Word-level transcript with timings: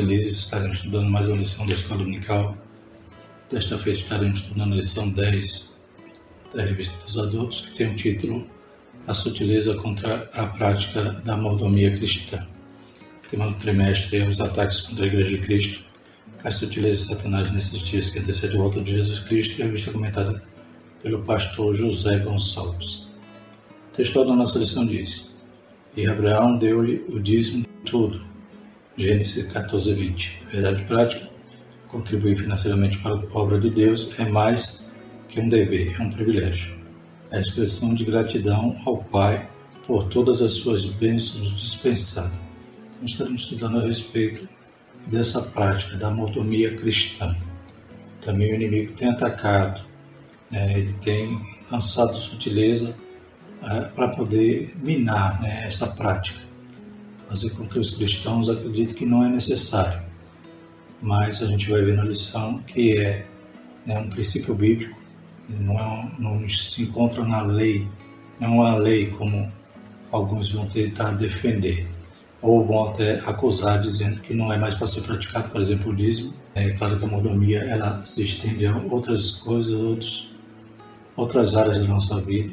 felizes, 0.00 0.38
estaremos 0.38 0.78
estudando 0.78 1.10
mais 1.10 1.28
uma 1.28 1.36
lição 1.36 1.66
da 1.66 1.74
Escola 1.74 1.98
Dominical. 1.98 2.56
Desta 3.50 3.76
vez 3.76 3.98
estaremos 3.98 4.40
estudando 4.40 4.72
a 4.72 4.76
lição 4.76 5.10
10 5.10 5.72
da 6.54 6.62
Revista 6.62 6.96
dos 7.04 7.18
Adultos, 7.18 7.66
que 7.66 7.76
tem 7.76 7.92
o 7.92 7.94
título 7.94 8.46
A 9.06 9.12
Sutileza 9.12 9.74
contra 9.74 10.30
a 10.32 10.46
Prática 10.46 11.02
da 11.22 11.36
Mordomia 11.36 11.90
Cristã. 11.94 12.48
O 13.22 13.28
tema 13.28 13.48
do 13.48 13.54
trimestre 13.56 14.20
é 14.20 14.26
os 14.26 14.40
ataques 14.40 14.80
contra 14.80 15.04
a 15.04 15.08
Igreja 15.08 15.36
de 15.36 15.38
Cristo, 15.42 15.84
as 16.42 16.54
sutilezas 16.54 17.06
de 17.06 17.14
Satanás 17.14 17.50
nesses 17.50 17.80
dias 17.80 18.08
que 18.08 18.20
antecedem 18.20 18.56
a 18.56 18.62
volta 18.62 18.80
de 18.80 18.92
Jesus 18.92 19.18
Cristo 19.20 19.58
e 19.58 19.62
a 19.62 19.66
revista 19.66 19.92
comentada 19.92 20.42
pelo 21.02 21.20
pastor 21.22 21.74
José 21.74 22.20
Gonçalves. 22.20 23.06
O 23.90 23.96
texto 23.96 24.24
da 24.24 24.34
nossa 24.34 24.58
lição 24.58 24.86
diz: 24.86 25.30
E 25.94 26.06
Abraão 26.06 26.56
deu-lhe 26.56 27.04
o 27.10 27.20
dízimo 27.20 27.64
de 27.64 27.90
tudo 27.90 28.29
Gênesis 28.96 29.46
14, 29.52 29.94
20. 29.94 30.42
Verdade 30.52 30.84
prática, 30.84 31.28
contribuir 31.88 32.36
financeiramente 32.36 32.98
para 32.98 33.14
a 33.14 33.38
obra 33.38 33.58
de 33.58 33.70
Deus 33.70 34.10
é 34.18 34.28
mais 34.28 34.84
que 35.28 35.40
um 35.40 35.48
dever, 35.48 35.94
é 35.98 36.02
um 36.02 36.10
privilégio. 36.10 36.76
É 37.30 37.38
a 37.38 37.40
expressão 37.40 37.94
de 37.94 38.04
gratidão 38.04 38.80
ao 38.84 38.98
Pai 38.98 39.48
por 39.86 40.08
todas 40.08 40.42
as 40.42 40.54
suas 40.54 40.84
bênçãos 40.84 41.54
dispensadas. 41.54 42.32
Então, 42.90 43.06
estaremos 43.06 43.42
estudando 43.42 43.78
a 43.78 43.86
respeito 43.86 44.48
dessa 45.06 45.40
prática 45.40 45.96
da 45.96 46.10
mordomia 46.10 46.76
cristã. 46.76 47.36
Também 48.20 48.52
o 48.52 48.56
inimigo 48.56 48.92
tem 48.92 49.08
atacado, 49.08 49.82
né, 50.50 50.78
ele 50.78 50.92
tem 50.94 51.40
lançado 51.70 52.16
sutileza 52.16 52.94
é, 53.62 53.80
para 53.82 54.08
poder 54.08 54.74
minar 54.82 55.40
né, 55.40 55.62
essa 55.64 55.86
prática 55.86 56.49
fazer 57.30 57.50
com 57.50 57.64
que 57.64 57.78
os 57.78 57.92
cristãos 57.92 58.50
acreditem 58.50 58.92
que 58.92 59.06
não 59.06 59.24
é 59.24 59.28
necessário. 59.28 60.02
Mas 61.00 61.40
a 61.40 61.46
gente 61.46 61.70
vai 61.70 61.80
ver 61.80 61.94
na 61.94 62.02
lição 62.02 62.58
que 62.58 62.98
é 62.98 63.24
né, 63.86 63.96
um 63.98 64.10
princípio 64.10 64.52
bíblico, 64.52 64.98
não, 65.48 65.78
é, 65.78 66.12
não 66.18 66.48
se 66.48 66.82
encontra 66.82 67.24
na 67.24 67.42
lei, 67.42 67.88
não 68.40 68.48
é 68.48 68.50
uma 68.50 68.74
lei 68.74 69.06
como 69.10 69.50
alguns 70.10 70.50
vão 70.50 70.66
tentar 70.66 71.12
defender, 71.12 71.86
ou 72.42 72.66
vão 72.66 72.86
até 72.86 73.20
acusar 73.20 73.80
dizendo 73.80 74.20
que 74.20 74.34
não 74.34 74.52
é 74.52 74.58
mais 74.58 74.74
para 74.74 74.88
ser 74.88 75.02
praticado, 75.02 75.50
por 75.50 75.60
exemplo, 75.60 75.92
o 75.92 75.94
dízimo. 75.94 76.34
É 76.56 76.70
claro 76.70 76.98
que 76.98 77.04
a 77.04 77.08
mordomia 77.08 77.60
ela 77.60 78.04
se 78.04 78.24
estende 78.24 78.66
a 78.66 78.76
outras 78.76 79.30
coisas, 79.32 79.72
outros, 79.72 80.32
outras 81.16 81.56
áreas 81.56 81.86
da 81.86 81.94
nossa 81.94 82.20
vida, 82.20 82.52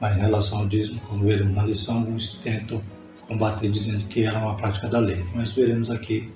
mas 0.00 0.16
em 0.16 0.20
relação 0.20 0.60
ao 0.60 0.66
dízimo, 0.66 0.98
como 1.00 1.24
veremos 1.24 1.54
na 1.54 1.64
lição, 1.64 1.98
alguns 1.98 2.36
tentam 2.36 2.80
combater 3.28 3.70
dizendo 3.70 4.06
que 4.06 4.24
era 4.24 4.38
uma 4.38 4.56
prática 4.56 4.88
da 4.88 4.98
lei. 4.98 5.22
Mas 5.34 5.52
veremos 5.52 5.90
aqui 5.90 6.32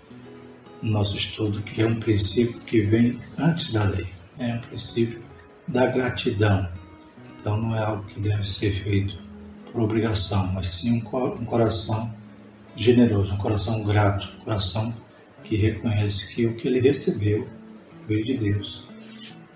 no 0.83 0.91
nosso 0.91 1.17
estudo 1.17 1.63
que 1.63 1.81
é 1.81 1.87
um 1.87 1.99
princípio 1.99 2.61
que 2.61 2.83
vem 2.83 3.19
antes 3.39 3.73
da 3.73 3.85
lei, 3.85 4.07
é 4.39 4.55
um 4.55 4.61
princípio 4.61 5.23
da 5.67 5.87
gratidão. 5.87 6.69
Então 7.41 7.57
não 7.57 7.75
é 7.75 7.81
algo 7.81 8.05
que 8.05 8.21
deve 8.21 8.45
ser 8.45 8.73
feito 8.73 9.19
por 9.73 9.83
obrigação, 9.83 10.47
mas 10.49 10.69
sim 10.69 10.93
um 10.93 11.45
coração 11.45 12.15
generoso, 12.77 13.35
um 13.35 13.39
coração 13.39 13.83
grato, 13.83 14.29
um 14.39 14.45
coração 14.45 14.95
que 15.43 15.57
reconhece 15.57 16.35
que 16.35 16.47
o 16.47 16.55
que 16.55 16.69
ele 16.69 16.81
recebeu 16.81 17.49
veio 18.07 18.25
de 18.25 18.37
Deus. 18.37 18.89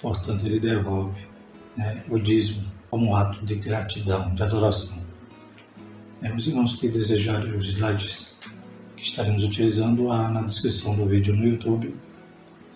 Portanto, 0.00 0.46
ele 0.46 0.60
devolve 0.60 1.26
né, 1.76 2.02
o 2.08 2.18
dízimo 2.18 2.64
como 2.90 3.10
um 3.10 3.16
ato 3.16 3.44
de 3.44 3.56
gratidão, 3.56 4.34
de 4.34 4.42
adoração. 4.42 5.05
É, 6.22 6.32
os 6.32 6.46
irmãos 6.46 6.74
que 6.74 6.88
desejarem 6.88 7.54
os 7.54 7.68
slides 7.68 8.34
que 8.96 9.02
estaremos 9.02 9.44
utilizando 9.44 10.10
há 10.10 10.28
na 10.28 10.42
descrição 10.42 10.96
do 10.96 11.06
vídeo 11.06 11.36
no 11.36 11.46
YouTube 11.46 11.94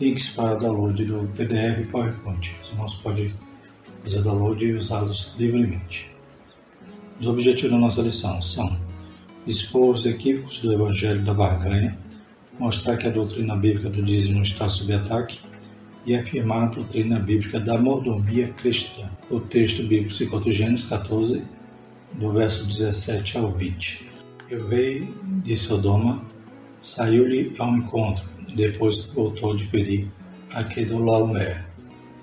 links 0.01 0.31
para 0.31 0.57
download 0.57 1.05
do 1.05 1.29
PDF 1.35 1.81
e 1.81 1.85
PowerPoint. 1.85 2.55
Os 2.63 2.71
irmãos 2.71 2.95
podem 2.97 3.31
fazer 4.03 4.23
download 4.23 4.65
e 4.65 4.73
usá-los 4.75 5.35
livremente. 5.39 6.11
Os 7.21 7.27
objetivos 7.27 7.71
da 7.71 7.79
nossa 7.79 8.01
lição 8.01 8.41
são 8.41 8.79
expor 9.47 9.95
os 9.95 10.07
equívocos 10.07 10.61
do 10.61 10.73
Evangelho 10.73 11.23
da 11.23 11.35
Barganha, 11.35 11.99
mostrar 12.59 12.97
que 12.97 13.07
a 13.07 13.11
doutrina 13.11 13.57
bíblica 13.57 13.91
do 13.91 14.03
dízimo 14.03 14.43
está 14.43 14.69
sob 14.69 14.93
ataque 14.93 15.39
e 16.07 16.15
afirmar 16.15 16.69
a 16.69 16.75
doutrina 16.75 17.19
bíblica 17.19 17.61
da 17.61 17.77
mordomia 17.79 18.49
cristã. 18.49 19.11
O 19.31 19.41
texto 19.41 19.83
bíblico 19.83 20.13
se 20.13 20.25
encontra 20.25 20.49
em 20.49 20.53
Gênesis 20.53 20.89
14, 20.89 21.43
do 22.15 22.33
verso 22.33 22.67
17 22.67 23.39
ao 23.39 23.53
20. 23.53 24.11
E 24.51 24.55
o 24.55 24.69
rei 24.69 25.15
de 25.43 25.57
Sodoma 25.57 26.25
saiu-lhe 26.83 27.53
ao 27.59 27.77
encontro, 27.77 28.25
depois 28.55 28.97
que 28.97 29.15
voltou 29.15 29.57
de 29.57 29.67
ferir 29.69 30.09
a 30.53 30.65
Kedorlaomer 30.65 31.67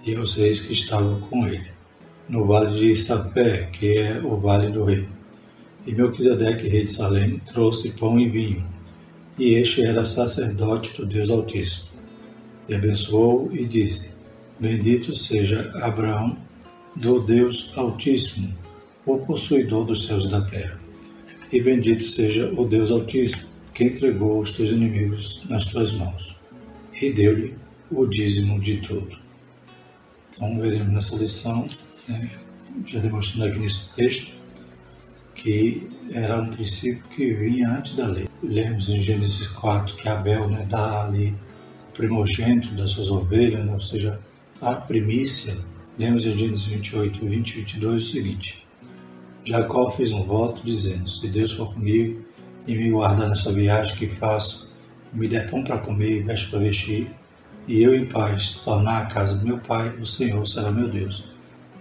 e 0.06 0.16
aos 0.16 0.36
reis 0.36 0.62
que 0.62 0.74
estavam 0.74 1.22
com 1.22 1.48
ele, 1.48 1.72
no 2.30 2.46
vale 2.46 2.78
de 2.78 2.92
Isapé, 2.92 3.70
que 3.72 3.98
é 3.98 4.20
o 4.20 4.38
vale 4.38 4.70
do 4.70 4.84
rei. 4.84 5.08
E 5.86 5.94
Melquisedeque, 5.94 6.68
rei 6.68 6.84
de 6.84 6.92
Salém, 6.92 7.40
trouxe 7.40 7.92
pão 7.94 8.20
e 8.20 8.30
vinho, 8.30 8.68
e 9.40 9.54
este 9.54 9.84
era 9.84 10.04
sacerdote 10.04 10.96
do 10.98 11.06
Deus 11.06 11.30
Altíssimo. 11.30 11.88
E 12.68 12.76
abençoou 12.76 13.50
e 13.54 13.66
disse: 13.66 14.10
Bendito 14.60 15.16
seja 15.16 15.72
Abraão 15.82 16.38
do 16.96 17.22
Deus 17.22 17.72
Altíssimo, 17.78 18.54
o 19.08 19.18
possuidor 19.20 19.86
dos 19.86 20.06
céus 20.06 20.26
e 20.26 20.30
da 20.30 20.42
terra. 20.42 20.80
E 21.52 21.62
bendito 21.62 22.06
seja 22.06 22.52
o 22.54 22.66
Deus 22.66 22.92
Altíssimo, 22.92 23.44
que 23.74 23.86
entregou 23.86 24.42
os 24.42 24.52
teus 24.52 24.70
inimigos 24.70 25.44
nas 25.50 25.66
tuas 25.66 25.94
mãos, 25.94 26.36
e 27.02 27.12
deu-lhe 27.12 27.56
o 27.90 28.06
dízimo 28.06 28.60
de 28.60 28.78
tudo. 28.78 29.18
Então, 30.30 30.60
veremos 30.60 30.94
nessa 30.94 31.16
lição, 31.16 31.68
né, 32.10 32.32
já 32.86 33.00
demonstrando 33.00 33.50
aqui 33.50 33.60
nesse 33.60 33.96
texto, 33.96 34.34
que 35.34 35.88
era 36.12 36.42
um 36.42 36.48
princípio 36.48 37.04
que 37.16 37.34
vinha 37.34 37.70
antes 37.70 37.96
da 37.96 38.08
lei. 38.08 38.28
Lemos 38.44 38.90
em 38.90 39.00
Gênesis 39.00 39.48
4 39.48 39.96
que 39.96 40.10
Abel 40.10 40.50
né, 40.50 40.66
dá 40.70 41.06
ali 41.06 41.34
o 41.90 41.92
primogênito 41.94 42.74
das 42.76 42.92
suas 42.92 43.10
ovelhas, 43.10 43.66
né, 43.66 43.74
ou 43.74 43.82
seja, 43.82 44.20
a 44.60 44.76
primícia. 44.76 45.58
Lemos 45.98 46.26
em 46.26 46.38
Gênesis 46.38 46.66
28, 46.66 47.26
20 47.26 47.52
e 47.52 47.56
22 47.60 48.04
o 48.04 48.06
seguinte: 48.06 48.67
Jacó 49.48 49.90
fez 49.92 50.12
um 50.12 50.24
voto 50.24 50.62
dizendo: 50.62 51.10
Se 51.10 51.26
Deus 51.30 51.54
for 51.54 51.74
comigo 51.74 52.22
e 52.68 52.76
me 52.76 52.92
guardar 52.92 53.30
nessa 53.30 53.54
viagem 53.54 53.96
que 53.96 54.08
faço, 54.08 54.68
e 55.14 55.18
me 55.18 55.26
der 55.26 55.50
pão 55.50 55.64
para 55.64 55.78
comer 55.78 56.18
e 56.18 56.22
veste 56.22 56.50
para 56.50 56.60
vestir, 56.60 57.10
e 57.66 57.82
eu 57.82 57.96
em 57.96 58.04
paz 58.04 58.56
tornar 58.56 59.04
a 59.04 59.06
casa 59.06 59.38
do 59.38 59.46
meu 59.46 59.58
pai, 59.58 59.96
o 60.02 60.06
Senhor 60.06 60.46
será 60.46 60.70
meu 60.70 60.90
Deus. 60.90 61.24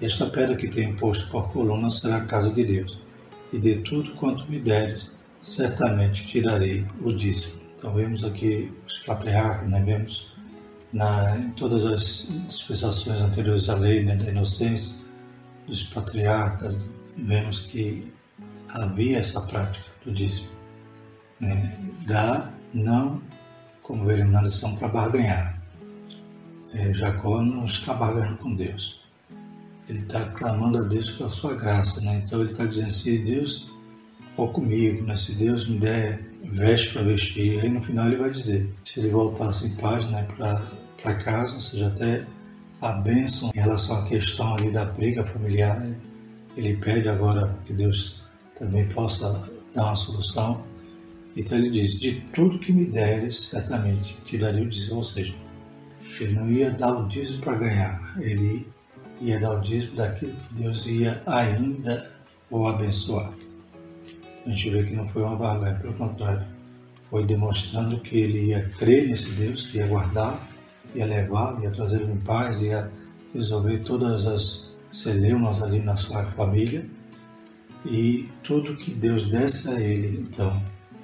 E 0.01 0.07
esta 0.07 0.27
pedra 0.27 0.55
que 0.55 0.69
tenho 0.69 0.95
posto 0.95 1.29
por 1.29 1.51
coluna 1.51 1.91
será 1.91 2.19
a 2.19 2.25
casa 2.25 2.53
de 2.53 2.65
Deus. 2.65 3.01
E 3.53 3.59
de 3.59 3.77
tudo 3.79 4.13
quanto 4.13 4.49
me 4.49 4.61
deres, 4.61 5.11
certamente 5.43 6.25
tirarei 6.25 6.87
o 7.03 7.13
dízimo. 7.13 7.61
Então 7.77 7.93
vemos 7.93 8.25
aqui 8.25 8.73
os 8.87 8.99
patriarcas, 9.01 9.69
né? 9.69 9.83
vemos 9.85 10.37
na, 10.93 11.37
em 11.37 11.51
todas 11.51 11.85
as 11.85 12.29
dispensações 12.47 13.21
anteriores 13.21 13.69
à 13.69 13.75
lei 13.75 14.05
né? 14.05 14.15
da 14.15 14.31
inocência, 14.31 14.97
dos 15.67 15.83
patriarcas, 15.83 16.77
vemos 17.17 17.61
que 17.61 18.13
havia 18.69 19.19
essa 19.19 19.41
prática 19.41 19.87
do 20.05 20.13
dízimo. 20.13 20.49
Né? 21.41 21.77
Dá, 22.07 22.53
não, 22.73 23.21
como 23.83 24.05
veremos 24.05 24.33
na 24.33 24.43
lição, 24.43 24.75
para 24.75 24.89
barganhar. 24.89 25.61
É, 26.75 26.93
Jacó 26.93 27.43
não 27.43 27.65
está 27.65 27.95
barganhando 27.95 28.39
com 28.39 28.55
Deus. 28.55 29.01
Ele 29.89 30.01
está 30.01 30.25
clamando 30.31 30.79
a 30.79 30.83
Deus 30.83 31.11
pela 31.11 31.31
sua 31.31 31.55
graça. 31.55 32.01
Né? 32.01 32.23
Então 32.25 32.41
ele 32.41 32.53
está 32.53 32.65
dizendo, 32.65 32.91
se 32.91 33.19
Deus 33.19 33.71
for 34.35 34.53
comigo, 34.53 35.05
né? 35.05 35.17
se 35.17 35.35
Deus 35.35 35.69
me 35.69 35.79
der 35.79 36.27
veste 36.43 36.93
para 36.93 37.03
vestir, 37.03 37.61
aí 37.61 37.69
no 37.69 37.81
final 37.81 38.07
ele 38.07 38.17
vai 38.17 38.31
dizer, 38.31 38.69
se 38.85 39.01
ele 39.01 39.11
voltasse 39.11 39.67
em 39.67 39.75
paz 39.77 40.07
né, 40.07 40.27
para 41.03 41.15
casa, 41.15 41.55
ou 41.55 41.61
seja, 41.61 41.89
até 41.89 42.25
a 42.81 42.93
bênção 42.93 43.51
em 43.55 43.59
relação 43.59 43.97
à 44.01 44.05
questão 44.07 44.55
ali 44.55 44.71
da 44.71 44.85
briga 44.85 45.25
familiar, 45.25 45.83
ele 46.57 46.77
pede 46.77 47.09
agora 47.09 47.59
que 47.65 47.73
Deus 47.73 48.25
também 48.59 48.89
possa 48.89 49.49
dar 49.75 49.85
uma 49.85 49.97
solução. 49.97 50.65
Então 51.37 51.59
ele 51.59 51.71
diz: 51.71 51.99
De 51.99 52.21
tudo 52.33 52.59
que 52.59 52.73
me 52.73 52.87
deres, 52.87 53.37
certamente 53.37 54.17
te 54.25 54.39
darei 54.39 54.63
o 54.63 54.69
dízimo. 54.69 54.97
Ou 54.97 55.03
seja, 55.03 55.35
ele 56.21 56.33
não 56.35 56.51
ia 56.51 56.71
dar 56.71 56.97
o 56.97 57.07
dízimo 57.07 57.43
para 57.43 57.59
ganhar, 57.59 58.17
ele 58.19 58.67
ia 59.21 59.39
dar 59.39 59.59
o 59.59 59.61
dízimo 59.61 59.97
daquilo 59.97 60.33
que 60.33 60.55
Deus 60.55 60.87
ia 60.87 61.23
ainda 61.27 62.11
o 62.51 62.67
abençoar. 62.67 63.33
A 64.47 64.51
gente 64.51 64.71
vê 64.71 64.85
que 64.85 64.95
não 64.95 65.09
foi 65.09 65.23
uma 65.23 65.37
barganha, 65.37 65.75
pelo 65.75 65.95
contrário, 65.95 66.47
foi 67.11 67.25
demonstrando 67.25 68.01
que 68.01 68.17
ele 68.17 68.47
ia 68.47 68.69
crer 68.79 69.09
nesse 69.09 69.31
Deus, 69.33 69.65
que 69.65 69.79
ia 69.79 69.87
guardar, 69.87 70.41
ia 70.95 71.05
levá-lo, 71.05 71.63
ia 71.63 71.71
trazê-lo 71.71 72.11
em 72.11 72.17
paz, 72.19 72.63
ia 72.63 72.91
resolver 73.35 73.79
todas 73.79 74.27
as 74.27 74.66
celeumas 74.97 75.63
ali 75.63 75.81
na 75.81 75.97
sua 75.97 76.25
família 76.25 76.87
e 77.85 78.29
tudo 78.43 78.77
que 78.77 78.91
Deus 78.91 79.25
desse 79.25 79.69
a 79.69 79.81
ele, 79.81 80.21
então, 80.21 80.63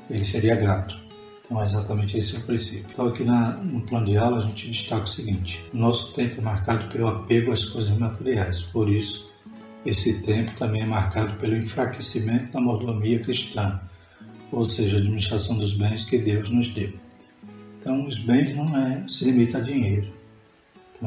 ele 0.08 0.24
seria 0.24 0.56
grato. 0.56 1.00
Então 1.44 1.60
é 1.60 1.64
exatamente 1.64 2.16
esse 2.16 2.34
é 2.34 2.38
o 2.38 2.42
princípio. 2.42 2.86
Então 2.90 3.06
aqui 3.08 3.24
na, 3.24 3.50
no 3.56 3.82
plano 3.82 4.06
de 4.06 4.16
aula 4.16 4.38
a 4.38 4.48
gente 4.48 4.68
destaca 4.68 5.04
o 5.04 5.06
seguinte: 5.06 5.64
o 5.72 5.76
nosso 5.76 6.12
tempo 6.14 6.40
é 6.40 6.40
marcado 6.40 6.88
pelo 6.88 7.06
apego 7.06 7.52
às 7.52 7.64
coisas 7.64 7.96
materiais. 7.96 8.62
Por 8.62 8.88
isso, 8.88 9.30
esse 9.84 10.22
tempo 10.22 10.52
também 10.52 10.82
é 10.82 10.86
marcado 10.86 11.36
pelo 11.38 11.56
enfraquecimento 11.56 12.52
da 12.52 12.60
mordomia 12.60 13.20
cristã, 13.20 13.80
ou 14.50 14.64
seja, 14.64 14.96
a 14.96 15.00
administração 15.00 15.58
dos 15.58 15.74
bens 15.74 16.04
que 16.04 16.16
Deus 16.16 16.48
nos 16.48 16.68
deu. 16.68 16.92
Então, 17.78 18.06
os 18.06 18.16
bens 18.16 18.56
não 18.56 18.76
é, 18.76 19.04
se 19.08 19.24
limita 19.24 19.58
a 19.58 19.60
dinheiro. 19.60 20.21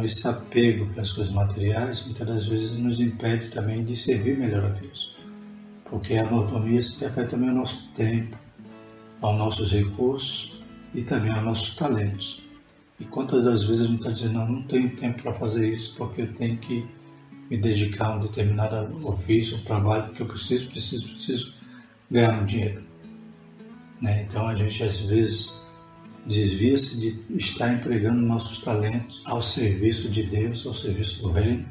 Esse 0.04 0.28
apego 0.28 0.90
às 1.00 1.12
coisas 1.12 1.34
materiais 1.34 2.04
muitas 2.06 2.28
das 2.28 2.46
vezes 2.46 2.72
nos 2.74 3.00
impede 3.00 3.50
também 3.50 3.84
de 3.84 3.96
servir 3.96 4.38
melhor 4.38 4.66
a 4.66 4.70
Deus. 4.70 5.16
Porque 5.86 6.16
a 6.16 6.30
mordomia 6.30 6.82
se 6.82 7.04
refere 7.04 7.28
também 7.28 7.50
ao 7.50 7.56
nosso 7.56 7.88
tempo, 7.94 8.38
aos 9.22 9.38
nossos 9.38 9.72
recursos 9.72 10.60
e 10.94 11.02
também 11.02 11.32
aos 11.32 11.44
nossos 11.44 11.76
talentos. 11.76 12.44
E 13.00 13.06
quantas 13.06 13.44
das 13.44 13.64
vezes 13.64 13.84
a 13.84 13.86
gente 13.88 14.00
está 14.00 14.12
dizendo, 14.12 14.34
não, 14.34 14.48
não 14.48 14.64
tenho 14.64 14.96
tempo 14.96 15.22
para 15.24 15.34
fazer 15.34 15.72
isso 15.72 15.96
porque 15.98 16.22
eu 16.22 16.34
tenho 16.34 16.58
que 16.58 16.86
me 17.50 17.58
dedicar 17.58 18.08
a 18.08 18.16
um 18.16 18.20
determinado 18.20 19.08
ofício, 19.08 19.58
um 19.58 19.64
trabalho, 19.64 20.06
porque 20.06 20.24
eu 20.24 20.28
preciso, 20.28 20.68
preciso, 20.68 21.12
preciso 21.14 21.54
ganhar 22.10 22.42
um 22.42 22.46
dinheiro. 22.46 22.84
Né? 24.02 24.24
Então 24.24 24.48
a 24.48 24.56
gente 24.56 24.84
às 24.84 25.00
vezes 25.00 25.65
desvia-se 26.26 27.00
de 27.00 27.38
estar 27.38 27.74
empregando 27.74 28.22
nossos 28.22 28.60
talentos 28.60 29.22
ao 29.26 29.42
serviço 29.42 30.10
de 30.10 30.24
Deus, 30.24 30.66
ao 30.66 30.74
serviço 30.74 31.22
do 31.22 31.32
Reino, 31.32 31.66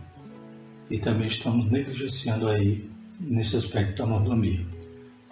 e 0.91 0.99
também 0.99 1.27
estamos 1.27 1.71
negligenciando 1.71 2.49
aí 2.49 2.89
nesse 3.19 3.57
aspecto 3.57 4.03
da 4.03 4.07
mordomia. 4.07 4.65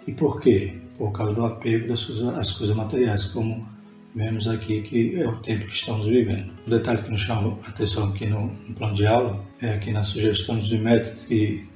E 0.07 0.11
por 0.11 0.41
quê? 0.41 0.81
Por 0.97 1.11
causa 1.11 1.33
do 1.33 1.45
apego 1.45 1.87
das 1.87 2.03
coisas, 2.03 2.37
às 2.37 2.51
coisas 2.51 2.75
materiais, 2.75 3.25
como 3.25 3.67
vemos 4.15 4.47
aqui 4.47 4.81
que 4.81 5.15
é 5.15 5.27
o 5.27 5.37
tempo 5.37 5.65
que 5.65 5.73
estamos 5.73 6.05
vivendo. 6.05 6.51
O 6.67 6.69
detalhe 6.69 7.01
que 7.01 7.09
nos 7.09 7.21
chama 7.21 7.57
a 7.63 7.69
atenção 7.69 8.09
aqui 8.09 8.27
no, 8.27 8.47
no 8.47 8.75
plano 8.75 8.95
de 8.95 9.05
aula 9.05 9.43
é 9.61 9.73
aqui 9.73 9.91
nas 9.91 10.07
sugestões 10.07 10.67
de 10.67 10.77
método, 10.77 11.15
que 11.27 11.67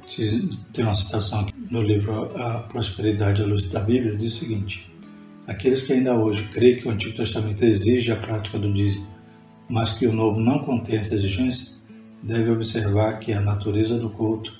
tem 0.74 0.86
uma 0.86 0.96
citação 0.96 1.42
aqui 1.42 1.54
no 1.72 1.82
livro 1.82 2.32
A 2.40 2.60
Prosperidade 2.60 3.42
à 3.42 3.46
Luz 3.46 3.66
da 3.66 3.80
Bíblia, 3.80 4.16
diz 4.16 4.36
o 4.36 4.40
seguinte: 4.40 4.90
Aqueles 5.48 5.82
que 5.84 5.94
ainda 5.94 6.14
hoje 6.14 6.44
creem 6.50 6.76
que 6.76 6.90
o 6.90 6.92
Antigo 6.92 7.16
Testamento 7.16 7.64
exige 7.64 8.12
a 8.12 8.18
prática 8.18 8.60
do 8.60 8.74
dízimo, 8.74 9.08
mas 9.70 9.94
que 9.94 10.06
o 10.06 10.12
Novo 10.12 10.42
não 10.42 10.60
contém 10.60 11.00
essa 11.00 11.16
exigência, 11.16 11.78
devem 12.22 12.52
observar 12.52 13.18
que 13.20 13.32
a 13.32 13.40
natureza 13.40 13.98
do 13.98 14.10
culto 14.10 14.52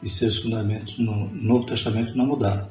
e 0.00 0.08
seus 0.08 0.38
fundamentos 0.38 0.98
no 0.98 1.28
Novo 1.30 1.66
Testamento 1.66 2.16
não 2.16 2.26
mudaram. 2.26 2.68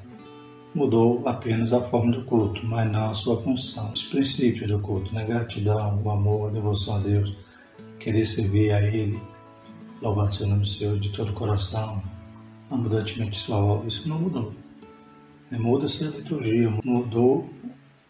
Mudou 0.74 1.22
apenas 1.27 1.74
a 1.74 1.81
forma 1.81 2.13
do 2.13 2.24
culto, 2.24 2.66
mas 2.66 2.89
não 2.89 3.12
a 3.12 3.13
sua 3.13 3.42
função. 3.42 3.92
Os 3.92 4.04
princípios 4.04 4.72
do 4.72 4.80
culto, 4.80 5.13
né? 5.13 5.25
gratidão, 5.25 6.01
o 6.01 6.10
amor, 6.10 6.48
a 6.48 6.54
devoção 6.54 6.95
a 6.95 7.00
Deus, 7.00 7.36
querer 8.00 8.25
servir 8.25 8.72
a 8.72 8.81
Ele, 8.81 9.22
louvar 10.01 10.31
seu 10.31 10.48
nome 10.48 10.66
Senhor 10.66 10.98
de 10.98 11.10
todo 11.10 11.31
o 11.31 11.33
coração, 11.33 12.01
abundantemente 12.72 13.38
sua 13.38 13.57
obra, 13.57 13.89
isso 13.89 14.07
não 14.07 14.19
mudou. 14.19 14.54
É, 15.51 15.57
muda-se 15.57 16.06
a 16.06 16.07
liturgia, 16.07 16.74
mudou 16.83 17.50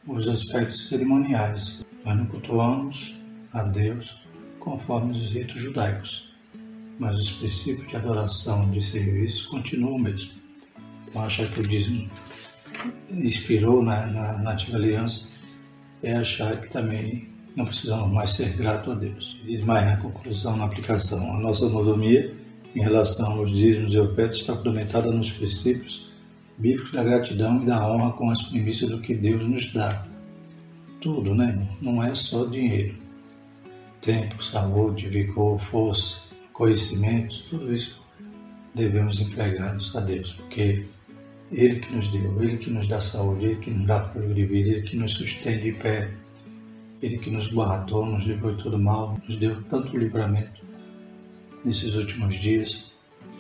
os 0.07 0.27
aspectos 0.27 0.87
cerimoniais. 0.87 1.83
Nós 2.03 2.17
não 2.17 2.25
cultuamos 2.25 3.15
a 3.53 3.63
Deus 3.63 4.15
conforme 4.59 5.11
os 5.11 5.29
ritos 5.29 5.59
judaicos, 5.59 6.33
mas 6.99 7.19
os 7.19 7.31
princípios 7.31 7.87
de 7.87 7.95
adoração, 7.95 8.69
de 8.71 8.81
serviço, 8.81 9.49
continuam 9.49 9.97
mesmo. 9.97 10.31
Então, 11.07 11.23
achar 11.23 11.47
que 11.47 11.59
o 11.61 11.67
dízimo 11.67 12.09
inspirou 13.09 13.83
na, 13.83 14.05
na, 14.07 14.37
na 14.39 14.51
antiga 14.51 14.77
aliança 14.77 15.29
é 16.03 16.15
achar 16.15 16.59
que 16.61 16.69
também 16.69 17.29
não 17.55 17.65
precisamos 17.65 18.11
mais 18.11 18.31
ser 18.31 18.49
grato 18.55 18.91
a 18.91 18.95
Deus. 18.95 19.37
Diz 19.43 19.61
mais 19.61 19.85
na 19.85 19.97
conclusão, 19.97 20.57
na 20.57 20.65
aplicação, 20.65 21.35
a 21.35 21.39
nossa 21.39 21.69
monomia 21.69 22.35
em 22.75 22.81
relação 22.81 23.31
aos 23.31 23.55
dízimos 23.55 23.93
e 23.93 23.99
ofertas 23.99 24.37
está 24.37 24.55
fundamentada 24.55 25.09
nos 25.11 25.31
princípios 25.31 26.11
bíblicos 26.57 26.91
da 26.91 27.03
gratidão 27.03 27.61
e 27.61 27.65
da 27.65 27.87
honra 27.87 28.13
com 28.13 28.29
as 28.29 28.43
primícias 28.43 28.89
do 28.89 29.01
que 29.01 29.13
Deus 29.13 29.43
nos 29.43 29.73
dá. 29.73 30.05
Tudo, 31.01 31.35
né? 31.35 31.67
Não 31.81 32.03
é 32.03 32.15
só 32.15 32.45
dinheiro. 32.45 32.97
Tempo, 34.01 34.43
saúde, 34.43 35.07
vigor, 35.09 35.59
força, 35.59 36.21
conhecimentos, 36.53 37.41
tudo 37.49 37.73
isso 37.73 38.05
devemos 38.73 39.21
empregá-los 39.21 39.95
a 39.95 40.01
Deus, 40.01 40.33
porque 40.33 40.85
Ele 41.51 41.79
que 41.79 41.93
nos 41.93 42.07
deu, 42.09 42.43
Ele 42.43 42.57
que 42.57 42.69
nos 42.69 42.87
dá 42.87 42.99
saúde, 42.99 43.45
Ele 43.45 43.55
que 43.55 43.71
nos 43.71 43.87
dá 43.87 44.03
fôlego 44.09 44.33
vida, 44.33 44.69
Ele 44.69 44.81
que 44.81 44.97
nos 44.97 45.13
sustém 45.13 45.61
de 45.61 45.71
pé, 45.71 46.11
Ele 47.01 47.17
que 47.17 47.29
nos 47.29 47.47
guardou, 47.47 48.05
nos 48.05 48.25
livrou 48.25 48.55
de 48.55 48.63
todo 48.63 48.77
mal, 48.77 49.17
nos 49.27 49.37
deu 49.37 49.61
tanto 49.63 49.97
livramento 49.97 50.63
nesses 51.63 51.95
últimos 51.95 52.35
dias. 52.35 52.93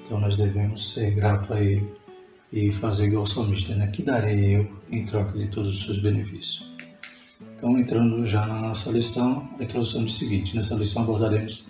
Então 0.03 0.19
nós 0.19 0.35
devemos 0.35 0.93
ser 0.93 1.11
gratos 1.11 1.51
a 1.51 1.61
Ele 1.61 1.85
e 2.51 2.71
fazer 2.73 3.05
igual 3.05 3.23
o 3.23 3.27
salmista, 3.27 3.75
né? 3.75 3.87
Que 3.87 4.03
darei 4.03 4.57
eu 4.57 4.71
em 4.91 5.05
troca 5.05 5.37
de 5.37 5.47
todos 5.47 5.75
os 5.75 5.85
seus 5.85 5.99
benefícios. 5.99 6.69
Então, 7.55 7.77
entrando 7.77 8.25
já 8.25 8.45
na 8.45 8.61
nossa 8.61 8.91
lição, 8.91 9.49
a 9.59 9.63
introdução 9.63 10.03
diz 10.03 10.15
o 10.15 10.19
seguinte: 10.19 10.55
nessa 10.55 10.75
lição 10.75 11.03
abordaremos 11.03 11.65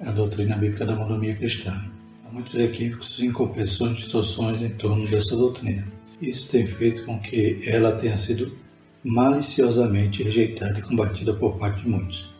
a 0.00 0.10
doutrina 0.10 0.56
bíblica 0.56 0.84
da 0.84 0.96
monomia 0.96 1.34
cristã. 1.34 1.80
Há 2.24 2.32
muitos 2.32 2.54
equívocos, 2.56 3.20
incompreensões, 3.20 3.98
distorções 3.98 4.60
em 4.62 4.70
torno 4.70 5.06
dessa 5.06 5.36
doutrina. 5.36 5.86
Isso 6.20 6.48
tem 6.48 6.66
feito 6.66 7.04
com 7.04 7.20
que 7.20 7.62
ela 7.66 7.92
tenha 7.92 8.16
sido 8.16 8.56
maliciosamente 9.04 10.22
rejeitada 10.22 10.78
e 10.78 10.82
combatida 10.82 11.34
por 11.34 11.58
parte 11.58 11.82
de 11.82 11.88
muitos. 11.88 12.32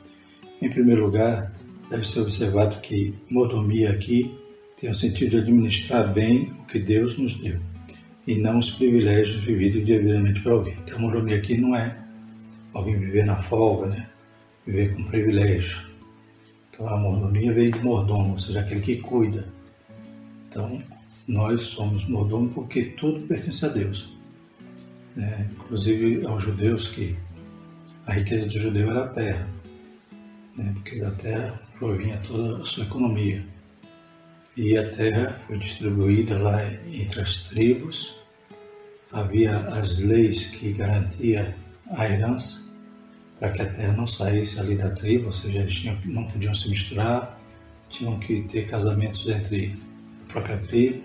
Em 0.61 0.71
primeiro 0.71 1.05
lugar, 1.05 1.53
deve 1.91 2.07
ser 2.07 2.21
observado 2.21 2.81
que 2.81 3.15
modomia 3.29 3.91
aqui 3.91 4.33
tem 4.83 4.91
o 4.91 4.95
sentido 4.97 5.31
de 5.31 5.37
administrar 5.37 6.13
bem 6.13 6.53
o 6.59 6.67
que 6.67 6.81
Deus 6.81 7.17
nos 7.17 7.35
deu 7.35 7.61
e 8.27 8.35
não 8.39 8.59
os 8.59 8.73
privilégios 8.73 9.37
vividos 9.45 9.87
devidamente 9.87 10.41
por 10.41 10.51
alguém. 10.51 10.77
Então, 10.83 10.99
a 10.99 11.01
mordomia 11.01 11.37
aqui 11.37 11.57
não 11.57 11.77
é 11.77 11.97
alguém 12.75 12.99
viver 12.99 13.25
na 13.25 13.41
folga, 13.45 13.87
né? 13.87 14.09
viver 14.67 14.97
com 14.97 15.05
privilégio. 15.05 15.81
Aquela 16.73 16.97
mordomia 16.97 17.53
veio 17.53 17.71
de 17.71 17.79
mordomo, 17.79 18.33
ou 18.33 18.39
seja, 18.39 18.59
aquele 18.59 18.81
que 18.81 18.97
cuida. 18.97 19.47
Então, 20.49 20.83
nós 21.29 21.61
somos 21.61 22.05
mordomos 22.09 22.53
porque 22.53 22.83
tudo 22.83 23.25
pertence 23.29 23.65
a 23.65 23.69
Deus. 23.69 24.13
Né? 25.15 25.49
Inclusive 25.53 26.27
aos 26.27 26.43
judeus 26.43 26.89
que 26.89 27.17
a 28.05 28.15
riqueza 28.15 28.47
do 28.47 28.59
judeu 28.59 28.91
era 28.91 29.05
a 29.05 29.09
terra, 29.09 29.49
né? 30.57 30.73
porque 30.75 30.99
da 30.99 31.13
terra 31.13 31.63
provinha 31.79 32.21
toda 32.27 32.61
a 32.61 32.67
sua 32.67 32.83
economia 32.83 33.52
e 34.57 34.77
a 34.77 34.89
terra 34.91 35.41
foi 35.47 35.59
distribuída 35.59 36.39
lá 36.39 36.63
entre 36.91 37.21
as 37.21 37.45
tribos. 37.45 38.17
Havia 39.13 39.57
as 39.57 39.99
leis 39.99 40.47
que 40.47 40.73
garantiam 40.73 41.53
a 41.91 42.09
herança 42.09 42.63
para 43.43 43.51
que 43.51 43.63
a 43.63 43.67
terra 43.67 43.93
não 43.95 44.07
saísse 44.07 44.61
ali 44.61 44.77
da 44.77 44.91
tribo, 44.91 45.27
ou 45.27 45.33
seja, 45.33 45.59
eles 45.59 45.75
tinham, 45.75 45.99
não 46.05 46.25
podiam 46.29 46.55
se 46.55 46.71
misturar, 46.71 47.41
tinham 47.91 48.17
que 48.21 48.43
ter 48.43 48.67
casamentos 48.67 49.29
entre 49.29 49.77
a 50.23 50.33
própria 50.33 50.59
tribo, 50.59 51.03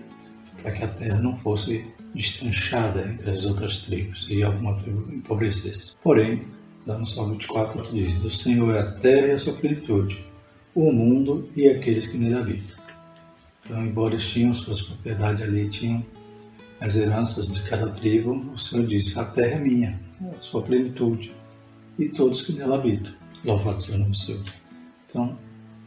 para 0.62 0.70
que 0.70 0.84
a 0.84 0.88
terra 0.88 1.20
não 1.20 1.36
fosse 1.38 1.84
destranchada 2.14 3.08
entre 3.10 3.28
as 3.28 3.44
outras 3.44 3.80
tribos 3.80 4.28
e 4.30 4.44
alguma 4.44 4.76
tribo 4.76 5.12
empobrecesse. 5.12 5.96
Porém, 6.00 6.46
lá 6.86 6.96
no 6.96 7.08
Salmo 7.08 7.32
24 7.32 7.92
diz: 7.92 8.16
Do 8.18 8.30
Senhor 8.30 8.72
é 8.72 8.80
a 8.80 8.92
terra 8.92 9.26
e 9.26 9.30
a 9.32 9.38
sua 9.38 9.54
plenitude, 9.54 10.24
o 10.76 10.92
mundo 10.92 11.50
e 11.56 11.68
aqueles 11.68 12.06
que 12.06 12.16
nele 12.16 12.36
habitam. 12.36 12.77
Então, 13.68 13.84
embora 13.84 14.14
eles 14.14 14.26
tinham 14.26 14.54
suas 14.54 14.80
propriedades 14.80 15.42
ali, 15.42 15.68
tinham 15.68 16.02
as 16.80 16.96
heranças 16.96 17.48
de 17.48 17.62
cada 17.64 17.90
tribo, 17.90 18.32
o 18.54 18.58
Senhor 18.58 18.86
disse: 18.86 19.18
A 19.18 19.26
terra 19.26 19.56
é 19.56 19.58
minha, 19.58 20.00
a 20.32 20.38
sua 20.38 20.62
plenitude, 20.62 21.34
e 21.98 22.08
todos 22.08 22.40
que 22.40 22.54
nela 22.54 22.76
habitam. 22.76 23.12
Louvado 23.44 23.82
seja 23.82 23.96
o 23.96 23.98
nome 23.98 24.12
do 24.12 24.16
Senhor. 24.16 24.42
Então, 25.06 25.38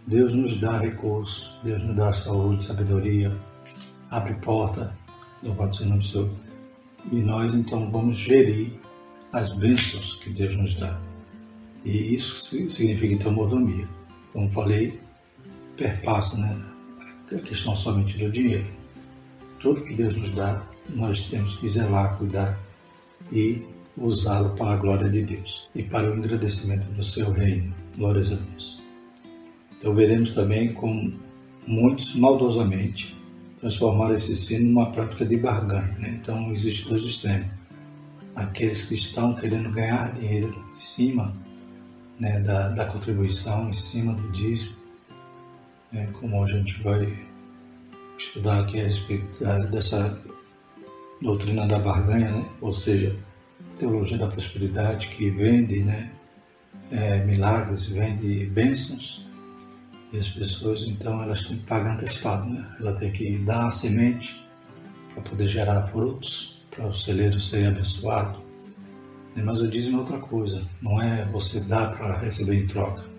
Deus 0.06 0.36
nos 0.36 0.60
dá 0.60 0.78
recursos, 0.78 1.52
Deus 1.64 1.82
nos 1.82 1.96
dá 1.96 2.14
saúde, 2.14 2.64
sabedoria, 2.64 3.36
abre 4.12 4.36
porta, 4.36 4.96
louvado 5.42 5.76
seja 5.76 5.88
o 5.88 5.90
nome 5.90 6.04
do 6.04 6.08
Senhor. 6.08 6.30
E 7.12 7.16
nós 7.16 7.56
então 7.56 7.92
vamos 7.92 8.16
gerir 8.16 8.74
as 9.34 9.54
bênçãos 9.56 10.18
que 10.18 10.30
Deus 10.30 10.56
nos 10.56 10.76
dá. 10.76 11.02
E 11.84 12.14
isso 12.14 12.70
significa 12.70 13.16
então 13.16 13.32
mordomia. 13.32 13.90
Como 14.32 14.52
falei, 14.52 15.00
perpassa 15.76 16.38
né, 16.38 16.71
a 17.36 17.40
questão 17.40 17.76
somente 17.76 18.18
do 18.18 18.32
dinheiro. 18.32 18.68
Tudo 19.60 19.84
que 19.84 19.94
Deus 19.94 20.16
nos 20.16 20.32
dá, 20.32 20.64
nós 20.90 21.30
temos 21.30 21.54
que 21.56 21.68
zelar, 21.70 22.18
cuidar 22.18 22.60
e 23.32 23.66
usá-lo 23.98 24.56
para 24.56 24.74
a 24.74 24.78
glória 24.78 25.10
de 25.10 25.22
Deus 25.24 25.70
e 25.76 25.84
para 25.84 26.12
o 26.12 26.18
engrandecimento 26.18 26.88
do 26.90 27.04
seu 27.04 27.32
reino. 27.32 27.74
Glórias 27.96 28.32
a 28.32 28.36
Deus. 28.36 28.82
Então 29.78 29.94
veremos 29.94 30.32
também 30.32 30.74
como 30.74 31.14
muitos 31.68 32.16
maldosamente 32.16 33.16
transformaram 33.62 34.16
esse 34.16 34.32
ensino 34.32 34.66
numa 34.72 34.92
prática 34.92 35.24
de 35.24 35.38
barganha. 35.38 35.96
Né? 36.00 36.18
Então 36.20 36.52
existem 36.52 36.90
dois 36.90 37.06
extremos. 37.06 37.48
aqueles 38.36 38.84
que 38.84 38.96
estão 38.96 39.36
querendo 39.36 39.70
ganhar 39.70 40.14
dinheiro 40.14 40.66
em 40.72 40.76
cima 40.76 41.36
né, 42.20 42.40
da, 42.40 42.70
da 42.70 42.86
contribuição, 42.86 43.70
em 43.70 43.74
cima 43.74 44.14
do 44.14 44.32
dízimo, 44.32 44.74
né, 45.92 46.10
como 46.20 46.44
a 46.44 46.48
gente 46.48 46.82
vai 46.82 47.28
estudar 48.18 48.62
aqui 48.62 48.80
a 48.80 48.84
respeito 48.84 49.44
dessa 49.70 50.22
doutrina 51.22 51.68
da 51.68 51.80
barganha, 51.80 52.32
né, 52.32 52.50
ou 52.60 52.74
seja, 52.74 53.16
teologia 53.78 54.18
da 54.18 54.28
prosperidade 54.28 55.08
que 55.10 55.30
vende 55.30 55.84
né, 55.84 56.12
é, 56.92 57.24
milagres, 57.26 57.84
vende 57.86 58.46
bênçãos, 58.46 59.28
e 60.14 60.18
as 60.18 60.28
pessoas 60.28 60.84
então 60.84 61.24
elas 61.24 61.44
têm 61.44 61.58
que 61.58 61.66
pagar 61.66 61.94
antecipado, 61.94 62.50
né? 62.50 62.76
ela 62.80 62.94
tem 62.94 63.12
que 63.12 63.38
dar 63.40 63.68
a 63.68 63.72
semente 63.72 64.46
para 65.14 65.24
poder 65.24 65.48
gerar 65.48 65.88
frutos, 65.88 66.62
para 66.70 66.88
o 66.88 66.94
celeiro 66.94 67.40
ser 67.40 67.68
abençoado. 67.68 68.42
Mas 69.36 69.62
o 69.62 69.68
dízimo 69.70 69.98
é 69.98 70.00
outra 70.00 70.20
coisa, 70.20 70.68
não 70.82 71.02
é 71.02 71.26
você 71.26 71.62
dar 71.62 71.96
para 71.98 72.20
receber 72.20 72.58
em 72.58 72.68
troca. 72.68 73.11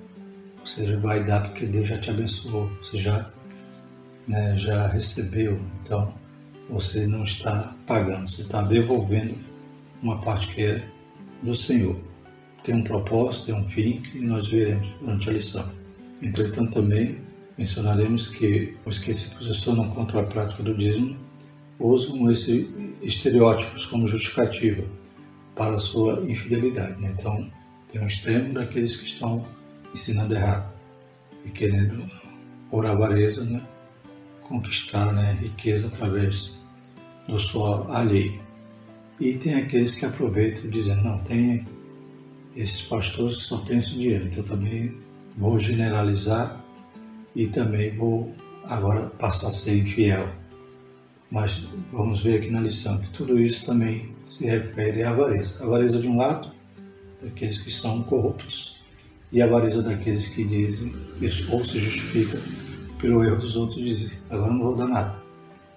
Você 0.65 0.87
já 0.87 0.97
vai 0.99 1.25
dar 1.25 1.41
porque 1.43 1.67
Deus 1.67 1.89
já 1.89 1.99
te 1.99 2.11
abençoou, 2.11 2.71
você 2.81 2.99
já, 2.99 3.31
né, 4.29 4.57
já 4.57 4.87
recebeu, 4.87 5.61
então 5.83 6.15
você 6.69 7.07
não 7.07 7.25
está 7.25 7.77
pagando, 7.87 8.31
você 8.31 8.43
está 8.43 8.63
devolvendo 8.63 9.37
uma 10.03 10.21
parte 10.21 10.49
que 10.49 10.63
é 10.63 10.89
do 11.43 11.55
Senhor. 11.55 11.99
Tem 12.63 12.75
um 12.75 12.85
propósito, 12.85 13.47
tem 13.47 13.55
um 13.55 13.69
fim 13.69 14.01
que 14.01 14.21
nós 14.21 14.49
veremos 14.49 14.89
durante 15.01 15.29
a 15.29 15.33
lição. 15.33 15.71
Entretanto, 16.23 16.75
também 16.75 17.21
mencionaremos 17.59 18.29
que 18.29 18.77
os 18.87 18.99
que 18.99 19.13
se 19.13 19.35
posicionam 19.35 19.91
contra 19.91 20.21
a 20.21 20.25
prática 20.25 20.63
do 20.63 20.75
dízimo 20.75 21.17
usam 21.79 22.31
esses 22.31 22.69
estereótipos 23.03 23.85
como 23.87 24.07
justificativa 24.07 24.85
para 25.55 25.75
a 25.75 25.79
sua 25.81 26.25
infidelidade. 26.29 27.01
Né? 27.01 27.15
Então, 27.19 27.51
tem 27.91 28.01
um 28.01 28.07
extremo 28.07 28.55
daqueles 28.55 28.97
que 28.97 29.07
estão 29.07 29.47
ensinando 29.93 30.35
errado 30.35 30.73
e 31.45 31.51
querendo, 31.51 32.05
por 32.71 32.87
avareza, 32.87 33.45
né, 33.45 33.63
conquistar 34.43 35.13
né, 35.13 35.39
riqueza 35.41 35.89
através 35.89 36.53
do 37.27 37.39
suor 37.39 37.91
alheio. 37.91 38.41
E 39.21 39.35
tem 39.35 39.55
aqueles 39.55 39.95
que 39.95 40.05
aproveitam 40.05 40.69
dizendo, 40.69 41.03
não, 41.03 41.19
tem 41.19 41.65
esses 42.55 42.83
pastores 42.83 43.37
só 43.37 43.59
pensam 43.59 43.93
em 43.93 43.99
dinheiro, 43.99 44.27
então 44.27 44.43
também 44.43 44.95
vou 45.37 45.59
generalizar 45.59 46.63
e 47.35 47.47
também 47.47 47.97
vou 47.97 48.35
agora 48.69 49.07
passar 49.11 49.49
a 49.49 49.53
ser 49.53 49.79
infiel. 49.79 50.29
Mas 51.31 51.67
vamos 51.91 52.21
ver 52.21 52.39
aqui 52.39 52.51
na 52.51 52.61
lição 52.61 52.99
que 52.99 53.11
tudo 53.11 53.41
isso 53.41 53.65
também 53.65 54.15
se 54.27 54.45
refere 54.45 55.03
à 55.03 55.11
avareza. 55.11 55.63
A 55.63 55.67
avareza 55.67 55.99
de 55.99 56.07
um 56.07 56.17
lado, 56.17 56.53
daqueles 57.23 57.59
que 57.59 57.71
são 57.71 58.03
corruptos, 58.03 58.82
e 59.33 59.41
a 59.41 59.47
avareza 59.47 59.83
daqueles 59.83 60.29
que 60.29 60.45
dizem 60.45 60.95
ou 61.51 61.65
se 61.65 61.81
justifica 61.81 62.39
pelo 62.99 63.25
erro 63.25 63.39
dos 63.39 63.57
outros 63.57 63.85
dizem, 63.85 64.11
agora 64.31 64.53
não 64.53 64.63
vou 64.63 64.77
dar 64.77 64.87
nada. 64.87 65.23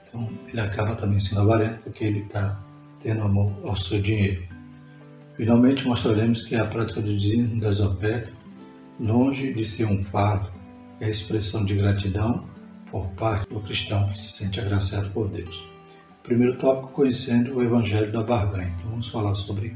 Então 0.08 0.30
ele 0.48 0.60
acaba 0.60 0.96
também 0.96 1.18
sendo 1.18 1.42
avarento 1.42 1.80
porque 1.84 2.04
ele 2.04 2.20
está 2.20 2.62
tendo 3.00 3.24
amor 3.24 3.52
ao 3.64 3.76
seu 3.76 4.02
dinheiro. 4.02 4.44
Finalmente 5.36 5.88
mostraremos 5.88 6.44
que 6.44 6.56
a 6.56 6.66
prática 6.66 7.02
do 7.02 7.16
dízimo 7.16 7.60
das 7.60 7.80
ofertas 7.80 8.34
longe 9.00 9.54
de 9.54 9.66
ser 9.66 9.86
um 9.86 10.04
fardo, 10.04 10.50
é 11.00 11.06
a 11.06 11.10
expressão 11.10 11.66
de 11.66 11.76
gratidão 11.76 12.46
por 12.90 13.08
parte 13.10 13.50
do 13.50 13.60
cristão 13.60 14.08
que 14.08 14.20
se 14.20 14.32
sente 14.32 14.60
agraciado 14.60 15.10
por 15.10 15.28
Deus. 15.28 15.68
Primeiro 16.24 16.58
tópico, 16.58 16.94
conhecendo 16.94 17.56
o 17.56 17.64
Evangelho 17.64 18.12
da 18.12 18.24
barganha. 18.24 18.74
Então 18.76 18.90
vamos 18.90 19.08
falar 19.08 19.36
sobre 19.36 19.76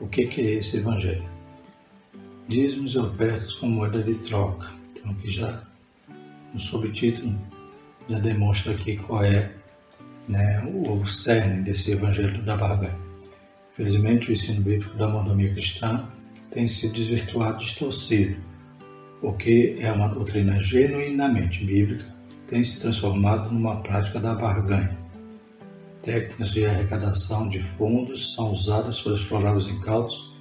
o 0.00 0.08
que 0.08 0.22
é 0.40 0.54
esse 0.54 0.78
Evangelho. 0.78 1.27
Dízimos 2.48 2.94
e 2.94 2.98
ofertas 2.98 3.52
como 3.52 3.72
moeda 3.72 4.02
de 4.02 4.14
troca. 4.14 4.70
Então 4.90 5.12
aqui 5.12 5.30
já 5.30 5.62
no 6.54 6.58
subtítulo 6.58 7.38
já 8.08 8.18
demonstra 8.18 8.72
aqui 8.72 8.96
qual 8.96 9.22
é 9.22 9.52
né, 10.26 10.66
o 10.86 11.04
cerne 11.04 11.62
desse 11.62 11.92
Evangelho 11.92 12.42
da 12.42 12.56
barganha. 12.56 12.98
Felizmente 13.76 14.30
o 14.30 14.32
ensino 14.32 14.62
bíblico 14.62 14.96
da 14.96 15.08
mordomia 15.08 15.52
cristã 15.52 16.08
tem 16.50 16.66
sido 16.66 16.94
desvirtuado, 16.94 17.58
distorcido, 17.58 18.38
o 19.20 19.34
que 19.34 19.74
é 19.80 19.92
uma 19.92 20.08
doutrina 20.08 20.58
genuinamente 20.58 21.62
bíblica, 21.62 22.06
tem 22.46 22.64
se 22.64 22.80
transformado 22.80 23.52
numa 23.52 23.82
prática 23.82 24.18
da 24.18 24.34
barganha. 24.34 24.96
Técnicas 26.00 26.50
de 26.52 26.64
arrecadação 26.64 27.46
de 27.46 27.62
fundos 27.62 28.34
são 28.34 28.52
usadas 28.52 29.02
para 29.02 29.16
explorar 29.16 29.54
os 29.54 29.68
incautos 29.68 30.34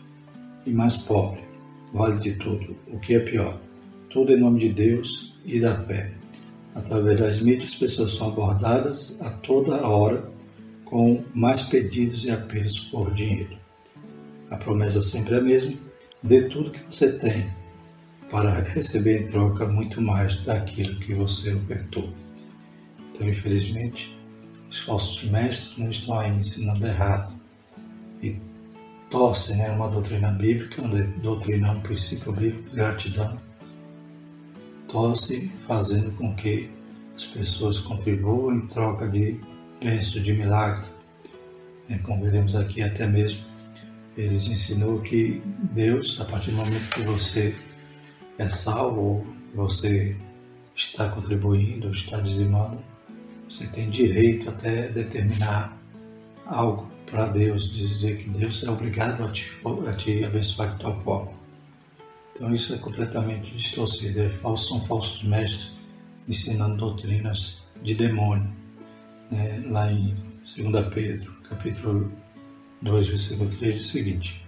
e 0.65 0.71
mais 0.71 0.95
pobres. 0.95 1.46
Vale 1.93 2.19
de 2.19 2.33
tudo, 2.33 2.75
o 2.87 2.99
que 2.99 3.15
é 3.15 3.19
pior, 3.19 3.59
tudo 4.09 4.33
em 4.33 4.39
nome 4.39 4.59
de 4.59 4.69
Deus 4.69 5.33
e 5.45 5.59
da 5.59 5.75
fé. 5.85 6.11
Através 6.75 7.19
das 7.19 7.39
mídias, 7.39 7.75
pessoas 7.75 8.11
são 8.13 8.27
abordadas 8.27 9.19
a 9.21 9.29
toda 9.29 9.87
hora 9.87 10.29
com 10.83 11.23
mais 11.33 11.61
pedidos 11.63 12.25
e 12.25 12.31
apelos 12.31 12.79
por 12.79 13.13
dinheiro. 13.13 13.57
A 14.49 14.57
promessa 14.57 15.01
sempre 15.01 15.35
é 15.35 15.37
a 15.37 15.41
mesma: 15.41 15.73
dê 16.21 16.43
tudo 16.43 16.71
que 16.71 16.81
você 16.89 17.11
tem, 17.11 17.49
para 18.29 18.61
receber 18.61 19.21
em 19.21 19.25
troca 19.25 19.65
muito 19.65 20.01
mais 20.01 20.41
daquilo 20.43 20.99
que 20.99 21.13
você 21.13 21.53
ofertou. 21.53 22.09
Então, 23.11 23.27
infelizmente, 23.27 24.15
os 24.69 24.79
falsos 24.79 25.23
mestres 25.29 25.77
não 25.77 25.89
estão 25.89 26.19
aí 26.19 26.31
ensinando 26.31 26.85
errado 26.85 27.36
torcem 29.09 29.57
né, 29.57 29.69
uma 29.69 29.87
doutrina 29.87 30.31
bíblica, 30.31 30.81
uma 30.81 31.01
doutrina, 31.21 31.71
um 31.71 31.81
princípio 31.81 32.33
bíblico 32.33 32.75
gratidão, 32.75 33.37
torcem 34.87 35.51
fazendo 35.67 36.11
com 36.11 36.35
que 36.35 36.69
as 37.15 37.25
pessoas 37.25 37.79
contribuam 37.79 38.55
em 38.55 38.67
troca 38.67 39.07
de 39.07 39.39
bênçãos, 39.81 40.23
de 40.23 40.33
milagre. 40.33 40.85
É, 41.89 41.97
como 41.99 42.23
veremos 42.23 42.55
aqui, 42.55 42.81
até 42.81 43.07
mesmo 43.07 43.41
eles 44.15 44.47
ensinou 44.47 44.99
que 45.01 45.41
Deus, 45.71 46.19
a 46.19 46.25
partir 46.25 46.51
do 46.51 46.57
momento 46.57 46.89
que 46.93 47.01
você 47.01 47.55
é 48.37 48.47
salvo, 48.47 49.25
você 49.53 50.15
está 50.75 51.07
contribuindo, 51.09 51.91
está 51.91 52.19
dizimando, 52.19 52.79
você 53.47 53.67
tem 53.67 53.89
direito 53.89 54.49
até 54.49 54.89
determinar 54.89 55.77
algo 56.45 56.96
para 57.09 57.27
Deus, 57.27 57.69
dizer 57.71 58.17
que 58.17 58.29
Deus 58.29 58.63
é 58.63 58.69
obrigado 58.69 59.23
a 59.23 59.31
te, 59.31 59.49
a 59.87 59.93
te 59.93 60.23
abençoar 60.23 60.69
de 60.69 60.77
tal 60.77 61.01
forma. 61.03 61.31
Então 62.33 62.53
isso 62.53 62.73
é 62.73 62.77
completamente 62.77 63.51
distorcido, 63.51 64.21
é 64.21 64.29
falso, 64.29 64.67
são 64.67 64.85
falsos 64.85 65.23
mestres 65.23 65.71
ensinando 66.27 66.77
doutrinas 66.77 67.63
de 67.81 67.95
demônio. 67.95 68.47
Né? 69.31 69.63
Lá 69.67 69.91
em 69.91 70.15
2 70.55 70.87
Pedro, 70.93 71.31
capítulo 71.49 72.11
2, 72.81 73.07
versículo 73.07 73.49
3, 73.49 73.73
diz 73.73 73.81
o 73.81 73.85
seguinte: 73.85 74.45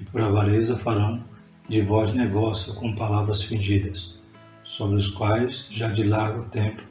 E 0.00 0.04
por 0.04 0.20
avareza 0.20 0.76
farão 0.76 1.24
de 1.68 1.80
vós 1.82 2.12
negócio 2.12 2.74
com 2.74 2.94
palavras 2.94 3.42
fingidas, 3.42 4.18
sobre 4.64 4.96
os 4.96 5.08
quais 5.08 5.66
já 5.70 5.88
de 5.88 6.04
largo 6.04 6.44
tempo 6.44 6.82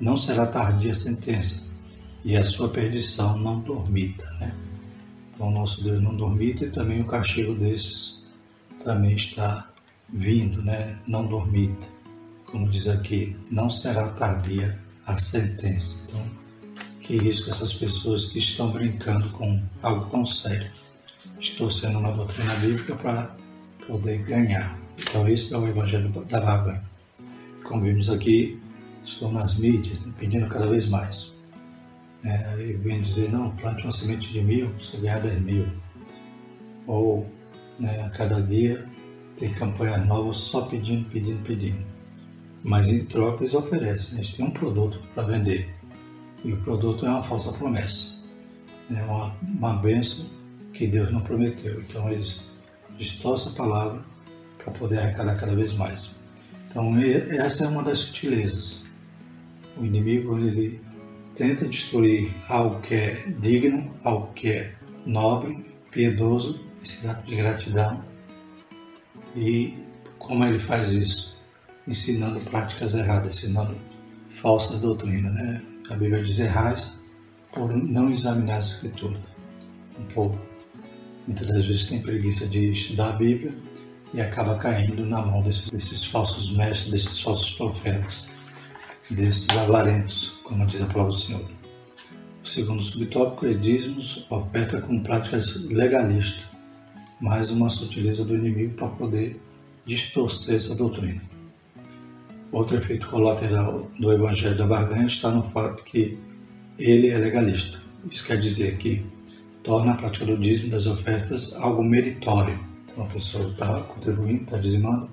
não 0.00 0.16
será 0.16 0.46
tardia 0.46 0.92
a 0.92 0.94
sentença, 0.94 1.66
e 2.24 2.36
a 2.36 2.44
sua 2.44 2.68
perdição 2.68 3.38
não 3.38 3.60
dormita. 3.60 4.30
Né? 4.40 4.54
Então, 5.30 5.50
nosso 5.50 5.82
Deus 5.82 6.02
não 6.02 6.14
dormita 6.16 6.64
e 6.64 6.70
também 6.70 7.00
o 7.00 7.06
castigo 7.06 7.54
desses 7.54 8.26
também 8.84 9.16
está 9.16 9.70
vindo, 10.12 10.62
né? 10.62 10.98
não 11.06 11.26
dormita. 11.26 11.86
Como 12.46 12.68
diz 12.68 12.86
aqui, 12.88 13.36
não 13.50 13.70
será 13.70 14.08
tardia 14.08 14.78
a 15.06 15.16
sentença. 15.16 15.96
Então, 16.06 16.22
que 17.00 17.16
risco 17.16 17.50
essas 17.50 17.72
pessoas 17.72 18.26
que 18.26 18.38
estão 18.38 18.70
brincando 18.70 19.28
com 19.30 19.60
algo 19.82 20.08
tão 20.10 20.24
sério. 20.24 20.70
Estou 21.40 21.70
sendo 21.70 21.98
uma 21.98 22.12
doutrina 22.12 22.54
bíblica 22.56 22.94
para 22.94 23.34
poder 23.86 24.18
ganhar. 24.22 24.78
Então, 24.98 25.26
esse 25.28 25.52
é 25.52 25.56
o 25.56 25.66
Evangelho 25.66 26.08
da 26.28 26.40
Vaga. 26.40 26.84
Como 27.64 27.82
vimos 27.82 28.08
aqui, 28.08 28.60
estão 29.04 29.32
nas 29.32 29.56
mídias, 29.56 29.98
né, 30.00 30.12
pedindo 30.18 30.48
cada 30.48 30.68
vez 30.68 30.86
mais. 30.86 31.32
É, 32.24 32.44
aí 32.50 32.72
vem 32.74 33.02
dizer, 33.02 33.30
não, 33.32 33.50
plante 33.56 33.82
uma 33.82 33.90
semente 33.90 34.32
de 34.32 34.40
mil, 34.42 34.72
você 34.78 34.96
ganha 34.98 35.18
10 35.18 35.40
mil. 35.42 35.66
Ou 36.86 37.26
né, 37.78 38.00
a 38.00 38.10
cada 38.10 38.40
dia 38.40 38.88
tem 39.36 39.52
campanhas 39.52 40.06
novas 40.06 40.36
só 40.36 40.62
pedindo, 40.62 41.08
pedindo, 41.08 41.42
pedindo. 41.42 41.84
Mas 42.62 42.90
em 42.90 43.04
troca 43.04 43.42
eles 43.42 43.54
oferecem, 43.54 44.18
eles 44.18 44.28
têm 44.28 44.46
um 44.46 44.50
produto 44.50 45.00
para 45.14 45.24
vender. 45.24 45.74
E 46.44 46.52
o 46.52 46.60
produto 46.62 47.06
é 47.06 47.08
uma 47.08 47.22
falsa 47.22 47.52
promessa. 47.52 48.20
É 48.90 49.02
uma, 49.02 49.34
uma 49.42 49.74
bênção 49.74 50.26
que 50.72 50.86
Deus 50.86 51.10
não 51.12 51.20
prometeu. 51.20 51.80
Então 51.80 52.08
eles 52.08 52.48
distorce 52.96 53.48
a 53.48 53.52
palavra 53.52 54.04
para 54.58 54.72
poder 54.72 54.98
arrecadar 54.98 55.34
cada 55.34 55.54
vez 55.54 55.72
mais. 55.72 56.10
Então 56.68 56.90
essa 56.98 57.64
é 57.64 57.68
uma 57.68 57.82
das 57.82 57.98
sutilezas. 57.98 58.80
O 59.76 59.84
inimigo 59.84 60.38
ele 60.38 60.80
tenta 61.34 61.66
destruir 61.66 62.32
algo 62.48 62.80
que 62.80 62.94
é 62.94 63.24
digno, 63.38 63.94
algo 64.04 64.32
que 64.34 64.48
é 64.48 64.74
nobre, 65.06 65.64
piedoso, 65.90 66.60
esse 66.82 67.06
ato 67.06 67.26
de 67.26 67.36
gratidão. 67.36 68.04
E 69.36 69.78
como 70.18 70.44
ele 70.44 70.58
faz 70.58 70.92
isso? 70.92 71.42
Ensinando 71.86 72.40
práticas 72.40 72.94
erradas, 72.94 73.36
ensinando 73.36 73.76
falsas 74.30 74.78
doutrinas. 74.78 75.32
Né? 75.32 75.62
A 75.90 75.94
Bíblia 75.94 76.22
diz 76.22 76.38
errais 76.38 77.00
por 77.52 77.72
não 77.72 78.10
examinar 78.10 78.58
as 78.58 78.74
Escrituras. 78.74 79.20
Um 79.98 80.04
pouco. 80.06 80.38
Muitas 81.26 81.46
das 81.46 81.66
vezes 81.66 81.86
tem 81.86 82.00
preguiça 82.00 82.46
de 82.46 82.70
estudar 82.70 83.10
a 83.10 83.12
Bíblia 83.12 83.54
e 84.12 84.20
acaba 84.20 84.56
caindo 84.56 85.06
na 85.06 85.22
mão 85.22 85.40
desses, 85.40 85.70
desses 85.70 86.04
falsos 86.04 86.54
mestres, 86.56 86.90
desses 86.90 87.20
falsos 87.20 87.50
profetas, 87.52 88.28
desses 89.08 89.48
avarentos, 89.50 90.41
como 90.52 90.66
diz 90.66 90.82
a 90.82 90.86
palavra 90.86 91.12
do 91.12 91.18
Senhor. 91.18 91.44
O 92.44 92.46
segundo 92.46 92.82
subtópico 92.82 93.46
é 93.46 93.54
dízimos, 93.54 94.26
oferta 94.28 94.82
com 94.82 95.00
práticas 95.00 95.56
legalistas, 95.64 96.44
mais 97.20 97.50
uma 97.50 97.70
sutileza 97.70 98.22
do 98.22 98.36
inimigo 98.36 98.74
para 98.74 98.88
poder 98.88 99.40
distorcer 99.86 100.56
essa 100.56 100.74
doutrina. 100.74 101.22
Outro 102.50 102.76
efeito 102.76 103.08
colateral 103.08 103.90
do 103.98 104.12
Evangelho 104.12 104.58
da 104.58 104.66
Barganha 104.66 105.06
está 105.06 105.30
no 105.30 105.42
fato 105.52 105.82
que 105.84 106.18
ele 106.78 107.08
é 107.08 107.16
legalista. 107.16 107.80
Isso 108.10 108.26
quer 108.26 108.38
dizer 108.38 108.76
que 108.76 109.06
torna 109.62 109.92
a 109.92 109.94
prática 109.94 110.26
do 110.26 110.36
dízimo 110.36 110.70
das 110.70 110.86
ofertas 110.86 111.54
algo 111.54 111.82
meritório. 111.82 112.60
Então 112.92 113.04
a 113.04 113.08
pessoa 113.08 113.48
está 113.48 113.80
contribuindo, 113.84 114.42
está 114.42 114.58
dizimando, 114.58 115.08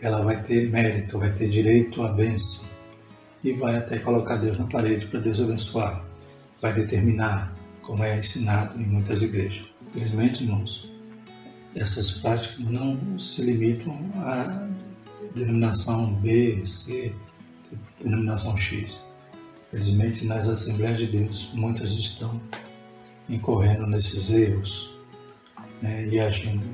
ela 0.00 0.20
vai 0.22 0.42
ter 0.42 0.68
mérito, 0.68 1.16
vai 1.16 1.32
ter 1.32 1.48
direito 1.48 2.02
à 2.02 2.08
bênção 2.08 2.70
e 3.42 3.52
vai 3.52 3.76
até 3.76 3.98
colocar 3.98 4.36
Deus 4.36 4.58
na 4.58 4.66
parede 4.66 5.06
para 5.06 5.20
Deus 5.20 5.40
abençoar. 5.40 6.04
Vai 6.60 6.74
determinar, 6.74 7.54
como 7.82 8.04
é 8.04 8.18
ensinado 8.18 8.80
em 8.80 8.84
muitas 8.84 9.22
igrejas. 9.22 9.64
Infelizmente, 9.88 10.44
irmãos, 10.44 10.90
essas 11.74 12.10
práticas 12.10 12.58
não 12.58 13.18
se 13.18 13.42
limitam 13.42 13.98
à 14.16 14.68
denominação 15.34 16.12
B, 16.14 16.64
C, 16.66 17.14
denominação 18.02 18.56
X. 18.56 19.00
Felizmente, 19.70 20.24
nas 20.26 20.48
Assembleias 20.48 20.98
de 20.98 21.06
Deus, 21.06 21.52
muitas 21.54 21.92
estão 21.92 22.40
incorrendo 23.28 23.86
nesses 23.86 24.30
erros 24.30 24.92
né, 25.80 26.08
e 26.08 26.18
agindo 26.18 26.66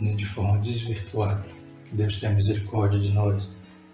de 0.00 0.24
forma 0.24 0.58
desvirtuada. 0.58 1.44
Que 1.84 1.96
Deus 1.96 2.20
tenha 2.20 2.32
misericórdia 2.32 3.00
de 3.00 3.12
nós, 3.12 3.48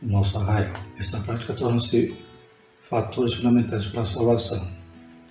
nosso 0.04 0.38
arraial. 0.38 0.74
Essa 0.98 1.20
prática 1.20 1.54
torna-se 1.54 2.14
fatores 2.88 3.34
fundamentais 3.34 3.86
para 3.86 4.02
a 4.02 4.06
salvação. 4.06 4.68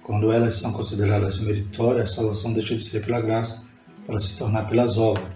Quando 0.04 0.32
elas 0.32 0.56
são 0.56 0.74
consideradas 0.74 1.40
meritórias, 1.40 2.12
a 2.12 2.16
salvação 2.16 2.54
deixa 2.54 2.76
de 2.76 2.84
ser 2.84 3.06
pela 3.06 3.22
graça 3.22 3.64
para 4.06 4.20
se 4.20 4.38
tornar 4.38 4.68
pelas 4.68 4.98
obras. 4.98 5.32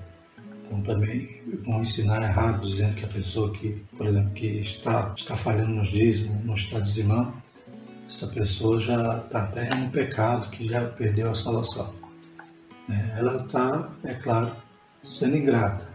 Então 0.62 0.82
também 0.82 1.42
vão 1.66 1.82
ensinar 1.82 2.22
errado, 2.22 2.68
dizendo 2.68 2.96
que 2.96 3.06
a 3.06 3.08
pessoa 3.08 3.52
que, 3.54 3.82
por 3.96 4.06
exemplo, 4.06 4.32
que 4.32 4.60
está, 4.60 5.14
está 5.16 5.38
falhando 5.38 5.74
nos 5.74 5.90
dízimos, 5.90 6.44
não 6.44 6.54
está 6.54 6.80
dizimando, 6.80 7.34
essa 8.08 8.28
pessoa 8.28 8.80
já 8.80 9.20
está 9.20 9.44
até 9.44 9.74
no 9.74 9.90
pecado, 9.90 10.50
que 10.50 10.68
já 10.68 10.86
perdeu 10.90 11.32
a 11.32 11.36
salvação. 11.36 11.94
Né? 12.88 13.16
Ela 13.18 13.44
está, 13.44 13.94
é 14.04 14.14
claro, 14.14 14.52
sendo 15.04 15.38
ingrata, 15.38 15.88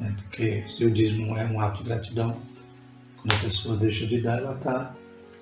né? 0.00 0.14
porque 0.16 0.64
se 0.66 0.84
o 0.84 0.90
dízimo 0.90 1.36
é 1.36 1.44
um 1.46 1.60
ato 1.60 1.82
de 1.82 1.88
gratidão, 1.88 2.40
a 3.30 3.44
pessoa 3.44 3.76
deixa 3.76 4.06
de 4.06 4.20
dar, 4.20 4.38
ela 4.38 4.54
está 4.54 4.94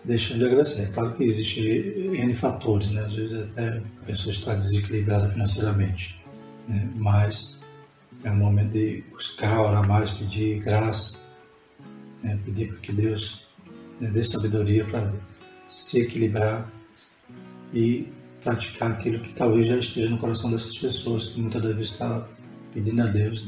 deixando 0.04 0.38
de 0.38 0.44
agradecer. 0.46 0.82
É 0.82 0.86
claro 0.86 1.14
que 1.14 1.24
existe 1.24 1.60
N 1.60 2.34
fatores, 2.34 2.90
né? 2.90 3.04
às 3.04 3.14
vezes 3.14 3.36
até 3.38 3.78
a 4.02 4.06
pessoa 4.06 4.32
está 4.32 4.54
desequilibrada 4.54 5.28
financeiramente, 5.30 6.20
né? 6.68 6.88
mas 6.94 7.58
é 8.22 8.30
o 8.30 8.36
momento 8.36 8.72
de 8.72 9.04
buscar, 9.10 9.60
orar 9.60 9.86
mais, 9.86 10.10
pedir 10.10 10.58
graça, 10.58 11.18
né? 12.22 12.38
pedir 12.44 12.68
para 12.68 12.78
que 12.78 12.92
Deus 12.92 13.46
né, 14.00 14.10
dê 14.10 14.22
sabedoria 14.22 14.84
para 14.84 15.12
se 15.68 16.00
equilibrar 16.00 16.70
e 17.72 18.08
praticar 18.42 18.92
aquilo 18.92 19.20
que 19.20 19.32
talvez 19.32 19.66
já 19.66 19.76
esteja 19.76 20.08
no 20.08 20.18
coração 20.18 20.50
dessas 20.50 20.76
pessoas, 20.78 21.26
que 21.26 21.40
muitas 21.40 21.62
das 21.62 21.74
vezes 21.74 21.92
está 21.92 22.28
pedindo 22.72 23.02
a 23.02 23.06
Deus, 23.06 23.46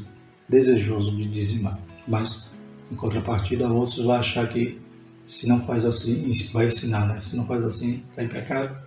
desejoso 0.49 1.15
de 1.15 1.25
dizimar. 1.27 1.77
Mas, 2.07 2.46
em 2.91 2.95
contrapartida, 2.95 3.67
outros 3.67 3.97
vão 3.97 4.13
achar 4.13 4.47
que 4.47 4.79
se 5.23 5.47
não 5.47 5.61
faz 5.65 5.85
assim, 5.85 6.31
vai 6.53 6.67
ensinar, 6.67 7.05
né? 7.07 7.19
Se 7.21 7.35
não 7.35 7.45
faz 7.45 7.63
assim, 7.63 8.03
está 8.09 8.23
em 8.23 8.27
pecado, 8.27 8.77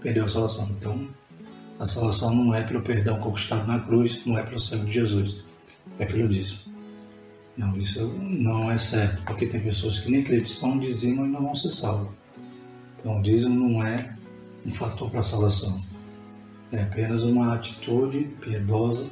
perdeu 0.00 0.24
a 0.24 0.28
salvação. 0.28 0.68
Então, 0.70 1.08
a 1.78 1.86
salvação 1.86 2.34
não 2.34 2.54
é 2.54 2.62
pelo 2.62 2.82
perdão 2.82 3.18
conquistado 3.18 3.66
na 3.66 3.80
cruz, 3.80 4.20
não 4.24 4.38
é 4.38 4.42
pelo 4.42 4.60
sangue 4.60 4.86
de 4.86 4.92
Jesus, 4.92 5.38
é 5.98 6.06
pelo 6.06 6.28
dízimo. 6.28 6.60
Não, 7.56 7.76
isso 7.76 8.06
não 8.06 8.70
é 8.70 8.78
certo, 8.78 9.22
porque 9.24 9.46
tem 9.46 9.60
pessoas 9.60 9.98
que 9.98 10.08
nem 10.08 10.20
acreditam, 10.20 10.78
dizimam 10.78 11.26
e 11.26 11.28
não 11.28 11.42
vão 11.42 11.54
ser 11.56 11.70
salvos. 11.70 12.14
Então, 12.98 13.18
o 13.18 13.22
dízimo 13.22 13.68
não 13.68 13.84
é 13.84 14.16
um 14.64 14.70
fator 14.70 15.10
para 15.10 15.20
a 15.20 15.24
salvação. 15.24 15.76
É 16.70 16.82
apenas 16.82 17.24
uma 17.24 17.54
atitude 17.54 18.30
piedosa 18.40 19.10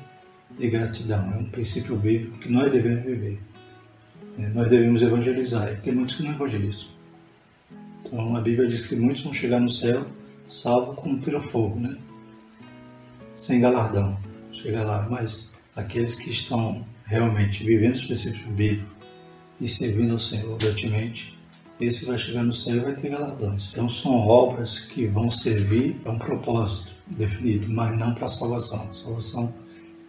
de 0.56 0.70
gratidão. 0.70 1.32
É 1.32 1.36
um 1.36 1.46
princípio 1.46 1.96
bíblico 1.96 2.38
que 2.38 2.48
nós 2.48 2.70
devemos 2.70 3.04
viver. 3.04 3.40
É, 4.38 4.48
nós 4.48 4.68
devemos 4.68 5.02
evangelizar. 5.02 5.72
E 5.72 5.76
tem 5.76 5.94
muitos 5.94 6.16
que 6.16 6.22
não 6.22 6.32
evangelizam. 6.32 6.88
Então, 8.00 8.36
a 8.36 8.40
Bíblia 8.40 8.68
diz 8.68 8.86
que 8.86 8.94
muitos 8.94 9.22
vão 9.22 9.32
chegar 9.32 9.60
no 9.60 9.70
céu 9.70 10.06
salvo 10.46 10.94
como 10.94 11.20
pelo 11.20 11.40
fogo, 11.40 11.80
né? 11.80 11.96
Sem 13.34 13.60
galardão. 13.60 14.18
Chega 14.52 14.82
lá. 14.84 15.06
Mas 15.10 15.52
aqueles 15.74 16.14
que 16.14 16.30
estão 16.30 16.86
realmente 17.04 17.64
vivendo 17.64 17.94
os 17.94 18.04
princípios 18.04 18.46
bíblicos 18.46 18.96
e 19.60 19.68
servindo 19.68 20.12
ao 20.12 20.18
Senhor 20.18 20.52
obedientemente, 20.52 21.36
esse 21.80 22.06
vai 22.06 22.16
chegar 22.18 22.42
no 22.42 22.52
céu 22.52 22.76
e 22.76 22.80
vai 22.80 22.94
ter 22.94 23.10
galardões. 23.10 23.70
Então 23.70 23.88
são 23.88 24.12
obras 24.12 24.78
que 24.78 25.06
vão 25.06 25.30
servir 25.30 26.00
a 26.04 26.10
um 26.10 26.18
propósito 26.18 26.92
definido, 27.06 27.68
mas 27.68 27.96
não 27.98 28.14
para 28.14 28.28
salvação. 28.28 28.88
A 28.90 28.92
salvação 28.92 29.54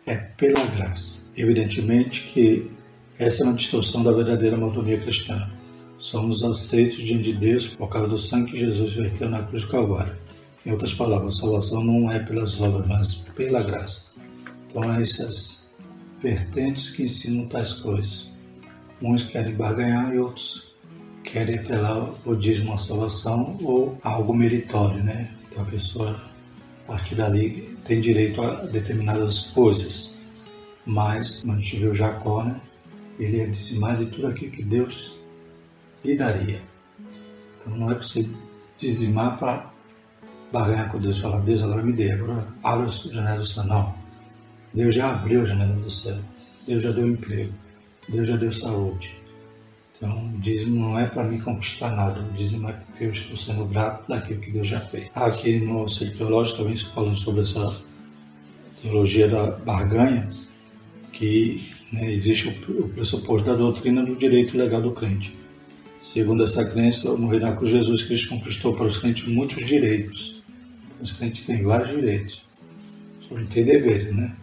é 0.06 0.16
pela 0.16 0.66
graça. 0.68 1.22
Evidentemente 1.36 2.24
que 2.24 2.72
essa 3.20 3.44
é 3.44 3.48
uma 3.48 3.56
distorção 3.56 4.04
da 4.04 4.12
verdadeira 4.12 4.56
mordomia 4.56 5.00
cristã. 5.00 5.50
Somos 5.98 6.44
aceitos 6.44 6.98
diante 6.98 7.24
de 7.24 7.34
Deus 7.34 7.66
por 7.66 7.90
causa 7.90 8.08
do 8.08 8.20
sangue 8.20 8.52
que 8.52 8.60
Jesus 8.60 8.94
verteu 8.94 9.28
na 9.28 9.42
cruz 9.42 9.64
do 9.64 9.70
Calvário. 9.70 10.16
Em 10.64 10.72
outras 10.72 10.94
palavras, 10.94 11.36
a 11.36 11.40
salvação 11.40 11.84
não 11.84 12.12
é 12.12 12.20
pelas 12.20 12.62
obras, 12.62 12.86
mas 12.86 13.16
pela 13.36 13.64
graça. 13.64 14.12
Então, 14.70 14.84
há 14.84 15.02
essas 15.02 15.72
vertentes 16.22 16.92
que 16.92 17.04
ensinam 17.04 17.48
tais 17.48 17.74
coisas. 17.74 18.30
Uns 19.02 19.24
querem 19.24 19.56
barganhar 19.56 20.14
e 20.14 20.20
outros 20.20 20.68
querem 21.24 21.58
atrelar 21.58 22.10
o 22.26 22.36
dízimo 22.36 22.74
à 22.74 22.78
salvação 22.78 23.58
ou 23.64 23.98
algo 24.04 24.34
meritório, 24.34 25.04
né? 25.04 25.30
Então 25.50 25.64
a 25.64 25.66
pessoa, 25.66 26.22
a 26.84 26.92
partir 26.92 27.16
dali, 27.16 27.78
tem 27.84 28.00
direito 28.00 28.42
a 28.42 28.66
determinadas 28.66 29.48
coisas. 29.50 30.16
Mas, 30.86 31.42
como 31.42 31.54
a 31.54 31.56
gente 31.58 31.78
viu 31.78 31.94
Jacó, 31.94 32.44
né? 32.44 32.62
Ele 33.20 33.38
ia 33.38 33.48
dizimar 33.48 33.98
de 33.98 34.06
tudo 34.08 34.28
aquilo 34.28 34.52
que 34.52 34.64
Deus 34.64 35.18
lhe 36.04 36.16
daria. 36.16 36.62
Então 37.60 37.78
não 37.78 37.92
é 37.92 37.96
para 37.96 38.04
você 38.04 38.28
dizimar 38.78 39.38
para 39.38 39.72
barganhar 40.52 40.92
com 40.92 41.00
Deus, 41.00 41.18
falar, 41.20 41.40
Deus 41.42 41.62
agora 41.62 41.84
me 41.84 41.94
dê, 41.94 42.12
agora 42.12 42.48
abre 42.64 42.88
as 42.88 43.02
janelas 43.02 43.40
do 43.40 43.46
céu. 43.48 43.64
Não. 43.64 43.96
Deus 44.74 44.96
já 44.96 45.12
abriu 45.12 45.42
a 45.42 45.46
janela 45.46 45.76
do 45.76 45.90
céu. 45.90 46.18
Deus 46.68 46.84
já 46.84 46.92
deu 46.92 47.08
emprego. 47.08 47.54
Deus 48.08 48.28
já 48.28 48.38
deu 48.38 48.52
saúde. 48.52 49.18
Então, 49.98 50.28
o 50.28 50.38
dízimo 50.38 50.80
não 50.80 51.00
é 51.00 51.08
para 51.08 51.24
me 51.24 51.42
conquistar 51.42 51.90
nada, 51.92 52.20
o 52.22 52.32
dízimo 52.34 52.70
é 52.70 52.74
porque 52.74 53.06
eu 53.06 53.12
estou 53.12 53.36
sendo 53.36 53.66
grato 53.66 54.08
daquilo 54.08 54.40
que 54.40 54.52
Deus 54.52 54.68
já 54.68 54.80
fez. 54.80 55.10
Aqui 55.16 55.60
no 55.60 55.90
Centro 55.90 56.18
Teológico 56.18 56.60
também 56.60 56.78
se 56.78 56.86
fala 56.86 57.16
sobre 57.16 57.42
essa 57.42 57.82
teologia 58.80 59.28
da 59.28 59.52
barganha, 59.58 60.30
que 61.18 61.68
né, 61.92 62.14
existe 62.14 62.48
o 62.48 62.90
pressuposto 62.90 63.48
da 63.48 63.56
doutrina 63.56 64.06
do 64.06 64.16
direito 64.16 64.56
legal 64.56 64.80
do 64.80 64.92
crente. 64.92 65.34
Segundo 66.00 66.44
essa 66.44 66.64
crença, 66.64 67.12
no 67.18 67.28
reinado 67.28 67.58
com 67.58 67.66
Jesus 67.66 68.04
Cristo 68.04 68.30
conquistou 68.30 68.76
para 68.76 68.86
os 68.86 69.00
crentes 69.00 69.28
muitos 69.28 69.66
direitos. 69.66 70.44
Os 71.02 71.12
crentes 71.12 71.42
têm 71.42 71.64
vários 71.64 71.90
direitos, 71.90 72.44
só 73.28 73.36
não 73.36 73.46
tem 73.48 73.66
deveres, 73.66 74.16
né? 74.16 74.36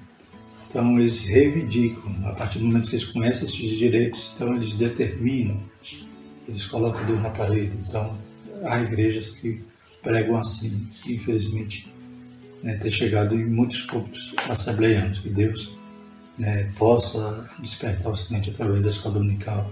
Então 0.69 0.99
eles 0.99 1.25
reivindicam, 1.25 2.13
a 2.27 2.33
partir 2.33 2.59
do 2.59 2.67
momento 2.67 2.89
que 2.89 2.97
eles 2.97 3.05
conhecem 3.05 3.47
esses 3.47 3.79
direitos, 3.79 4.33
então 4.35 4.55
eles 4.55 4.75
determinam, 4.75 5.61
eles 6.49 6.67
colocam 6.67 7.07
Deus 7.07 7.23
na 7.23 7.31
parede. 7.31 7.73
Então 7.87 8.19
há 8.65 8.81
igrejas 8.83 9.31
que 9.31 9.61
pregam 10.03 10.37
assim, 10.37 10.89
infelizmente 11.07 11.87
né, 12.63 12.75
ter 12.75 12.91
chegado 12.91 13.37
em 13.37 13.45
muitos 13.45 13.81
pontos 13.83 14.35
assembleianos, 14.49 15.21
que 15.21 15.29
Deus 15.29 15.73
né, 16.39 16.71
possa 16.77 17.49
despertar 17.59 18.11
os 18.11 18.23
clientes 18.23 18.53
através 18.53 18.83
da 18.83 18.89
escola 18.89 19.15
dominical, 19.15 19.71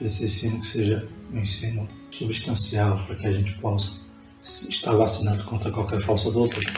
esse 0.00 0.24
ensino 0.24 0.60
que 0.60 0.66
seja 0.66 1.06
um 1.32 1.38
ensino 1.38 1.88
substancial 2.10 2.98
para 3.06 3.16
que 3.16 3.26
a 3.26 3.32
gente 3.32 3.52
possa 3.58 4.00
estar 4.40 4.94
vacinado 4.96 5.44
contra 5.44 5.70
qualquer 5.70 6.02
falsa 6.02 6.30
doutrina. 6.30 6.72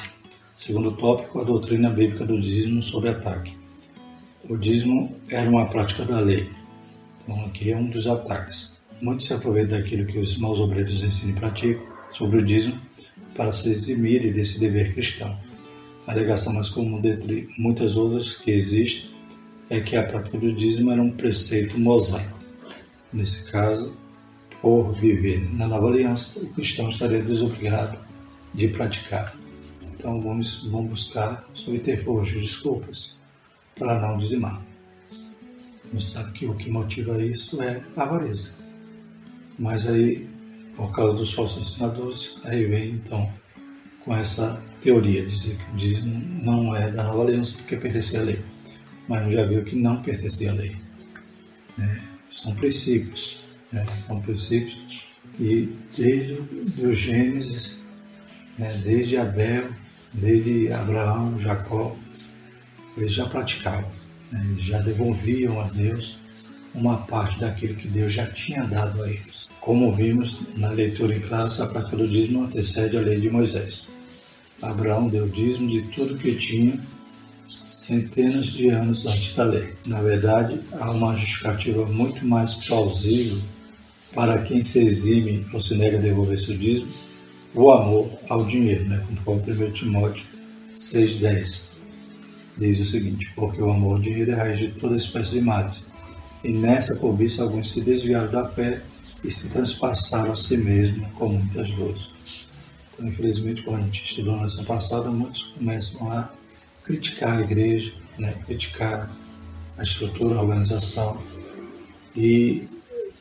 Segundo 0.59 0.93
tópico, 0.93 1.41
a 1.41 1.45
doutrina 1.45 1.91
bíblica 1.91 2.25
do 2.25 2.41
dízimo 2.41 2.83
sob 2.83 3.09
ataque. 3.09 3.57
O 4.49 4.57
dízimo 4.57 5.17
era 5.29 5.49
uma 5.49 5.67
prática 5.67 6.05
da 6.05 6.21
lei. 6.21 6.51
Então 7.23 7.45
aqui 7.47 7.73
é 7.73 7.77
um 7.77 7.89
dos 7.89 8.07
ataques. 8.07 8.77
Muitos 9.01 9.27
se 9.27 9.33
aproveitam 9.33 9.79
daquilo 9.79 10.07
que 10.07 10.19
os 10.19 10.37
maus 10.37 10.61
obreiros 10.61 11.03
ensinam 11.03 11.37
e 11.37 11.41
praticam 11.41 11.83
sobre 12.13 12.39
o 12.39 12.45
dízimo 12.45 12.81
para 13.35 13.51
se 13.51 13.69
eximirem 13.71 14.33
desse 14.33 14.61
dever 14.61 14.95
cristão. 14.95 15.37
A 16.07 16.13
alegação 16.13 16.53
mais 16.53 16.69
comum 16.69 17.01
dentre 17.01 17.49
muitas 17.59 17.97
outras 17.97 18.37
que 18.37 18.51
existe 18.51 19.14
é 19.75 19.81
que 19.81 19.97
a 19.97 20.05
prática 20.05 20.39
do 20.39 20.53
dízimo 20.53 20.91
era 20.91 21.03
um 21.03 21.11
preceito 21.11 21.79
mosaico. 21.79 22.39
Nesse 23.13 23.51
caso, 23.51 23.97
por 24.61 24.93
viver 24.93 25.53
na 25.53 25.67
nova 25.67 25.89
aliança, 25.89 26.39
o 26.39 26.47
cristão 26.49 26.89
estaria 26.89 27.23
desobrigado 27.23 27.99
de 28.53 28.69
praticar. 28.69 29.37
Então 29.83 30.21
vamos, 30.21 30.65
vamos 30.71 30.91
buscar 30.91 31.49
subterfúgios, 31.55 32.43
desculpas, 32.43 33.21
para 33.75 34.01
não 34.01 34.17
dizimar. 34.17 34.63
A 35.85 35.89
gente 35.93 36.05
sabe 36.05 36.33
que 36.33 36.47
o 36.47 36.55
que 36.55 36.71
motiva 36.71 37.23
isso 37.23 37.61
é 37.63 37.83
a 37.97 38.03
avareza. 38.03 38.53
Mas 39.59 39.89
aí, 39.89 40.29
por 40.77 40.93
causa 40.93 41.15
dos 41.15 41.33
falsos 41.33 41.69
ensinadores, 41.69 42.37
aí 42.45 42.65
vem 42.65 42.91
então 42.93 43.33
com 44.05 44.15
essa 44.15 44.63
teoria, 44.81 45.25
dizer 45.25 45.57
que 45.57 45.71
o 45.73 45.77
dízimo 45.77 46.43
não 46.43 46.77
é 46.77 46.91
da 46.91 47.03
nova 47.05 47.23
aliança 47.23 47.55
porque 47.57 47.77
pertencia 47.77 48.21
à 48.21 48.23
lei. 48.23 48.54
Mas 49.09 49.33
já 49.33 49.45
viu 49.45 49.65
que 49.65 49.77
não 49.77 50.03
pertencia 50.03 50.51
à 50.51 50.55
lei. 50.55 50.77
Né? 51.77 52.01
São 52.31 52.55
princípios. 52.55 53.45
Né? 53.71 53.85
São 54.07 54.21
princípios 54.21 55.05
que 55.37 55.77
desde 55.97 56.39
o 56.83 56.93
Gênesis, 56.93 57.83
né? 58.59 58.81
desde 58.85 59.17
Abel, 59.17 59.69
desde 60.15 60.73
Abraão, 60.73 61.39
Jacó, 61.39 61.97
eles 62.97 63.13
já 63.13 63.27
praticavam, 63.27 63.91
né? 64.31 64.47
eles 64.53 64.65
já 64.65 64.79
devolviam 64.81 65.61
a 65.61 65.65
Deus 65.65 66.17
uma 66.75 66.99
parte 66.99 67.39
daquilo 67.39 67.75
que 67.75 67.89
Deus 67.89 68.13
já 68.13 68.27
tinha 68.27 68.65
dado 68.65 69.03
a 69.03 69.09
eles. 69.09 69.49
Como 69.61 69.95
vimos 69.95 70.41
na 70.57 70.71
leitura 70.71 71.17
em 71.17 71.21
classe, 71.21 71.63
a 71.63 71.67
prática 71.67 71.97
do 71.97 72.09
dízimo 72.09 72.45
antecede 72.45 72.97
a 72.97 73.01
lei 73.01 73.21
de 73.21 73.31
Moisés. 73.31 73.85
Abraão 74.61 75.09
deu 75.09 75.29
dízimo 75.29 75.71
de 75.71 75.83
tudo 75.93 76.17
que 76.17 76.35
tinha 76.35 76.79
centenas 77.85 78.47
de 78.47 78.71
anos 78.71 79.05
antes 79.05 79.35
da 79.35 79.45
lei. 79.45 79.75
Na 79.85 80.01
verdade, 80.01 80.59
há 80.73 80.91
uma 80.91 81.15
justificativa 81.15 81.85
muito 81.85 82.25
mais 82.25 82.55
plausível 82.55 83.39
para 84.15 84.41
quem 84.43 84.63
se 84.63 84.79
exime 84.79 85.47
ou 85.53 85.61
se 85.61 85.75
nega 85.75 85.99
a 85.99 86.01
devolver 86.01 86.41
seu 86.41 86.57
dízimo, 86.57 86.89
o 87.55 87.71
amor 87.71 88.11
ao 88.29 88.45
dinheiro, 88.47 88.89
né? 88.89 89.05
como 89.25 89.39
1 89.41 89.73
Timóteo 89.73 90.25
6,10 90.77 91.63
diz 92.57 92.81
o 92.81 92.87
seguinte, 92.87 93.31
porque 93.35 93.61
o 93.61 93.71
amor 93.71 93.97
ao 93.97 94.03
dinheiro 94.03 94.31
é 94.31 94.35
raiz 94.35 94.59
de 94.59 94.69
toda 94.69 94.97
espécie 94.97 95.33
de 95.33 95.41
males, 95.41 95.83
e 96.43 96.53
nessa 96.53 96.97
cobiça 96.97 97.43
alguns 97.43 97.71
se 97.71 97.81
desviaram 97.81 98.31
da 98.31 98.49
fé 98.49 98.81
e 99.25 99.31
se 99.31 99.49
transpassaram 99.49 100.33
a 100.33 100.37
si 100.37 100.57
mesmos 100.57 101.11
com 101.13 101.29
muitas 101.29 101.69
dores. 101.73 102.09
Então, 102.93 103.09
infelizmente, 103.09 103.63
como 103.63 103.77
a 103.77 103.81
gente 103.81 104.05
estudou 104.05 104.37
na 104.37 104.49
semana 104.49 104.69
passada, 104.69 105.11
muitos 105.11 105.43
começam 105.43 106.09
a 106.11 106.31
criticar 106.85 107.39
a 107.39 107.43
igreja, 107.43 107.93
né? 108.19 108.35
criticar 108.47 109.11
a 109.77 109.83
estrutura, 109.83 110.37
a 110.37 110.43
organização 110.43 111.21
e 112.17 112.69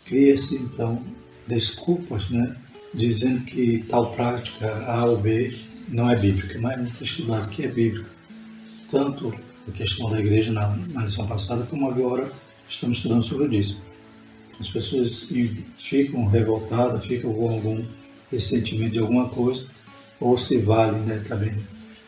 cria-se 0.05 0.55
então 0.57 1.01
desculpas, 1.47 2.29
né? 2.29 2.55
dizendo 2.93 3.43
que 3.43 3.79
tal 3.89 4.11
prática 4.11 4.67
A 4.85 5.05
ou 5.05 5.17
B 5.17 5.53
não 5.87 6.09
é 6.11 6.15
bíblica, 6.15 6.59
mas 6.59 6.79
a 6.79 6.83
gente 6.83 7.03
estudar 7.03 7.49
que 7.49 7.63
é 7.63 7.67
bíblica. 7.67 8.09
Tanto 8.89 9.33
a 9.67 9.71
questão 9.71 10.09
da 10.09 10.19
igreja 10.19 10.51
na, 10.51 10.67
na 10.67 11.05
lição 11.05 11.25
passada, 11.25 11.65
como 11.65 11.89
agora 11.89 12.31
estamos 12.69 12.97
estudando 12.97 13.23
sobre 13.23 13.47
o. 13.47 13.81
As 14.59 14.69
pessoas 14.69 15.27
ficam 15.77 16.27
revoltadas, 16.27 17.05
ficam 17.05 17.33
com 17.33 17.49
algum 17.49 17.83
ressentimento 18.29 18.91
de 18.91 18.99
alguma 18.99 19.29
coisa, 19.29 19.65
ou 20.19 20.37
se 20.37 20.57
vale 20.57 20.97
né, 20.99 21.23
também 21.27 21.53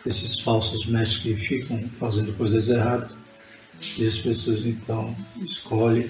esses 0.06 0.40
falsos 0.40 0.86
mestres 0.86 1.22
que 1.22 1.36
ficam 1.36 1.84
fazendo 2.00 2.34
coisas 2.34 2.70
erradas, 2.70 3.16
e 3.98 4.08
as 4.08 4.18
pessoas 4.18 4.66
então 4.66 5.16
escolhem 5.42 6.10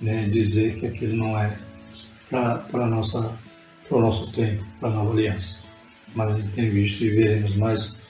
né, 0.00 0.28
dizer 0.28 0.76
que 0.76 0.86
aquilo 0.86 1.16
não 1.16 1.38
é 1.38 1.58
para 2.30 2.86
nossa 2.86 3.36
para 3.88 3.98
o 3.98 4.00
nosso 4.00 4.32
tempo, 4.32 4.64
para 4.80 4.88
a 4.88 4.92
nova 4.92 5.12
aliança. 5.12 5.60
Mas 6.14 6.32
a 6.32 6.36
gente 6.36 6.52
tem 6.52 6.70
visto 6.70 7.04
e 7.04 7.10
veremos 7.10 7.54
mais 7.54 8.00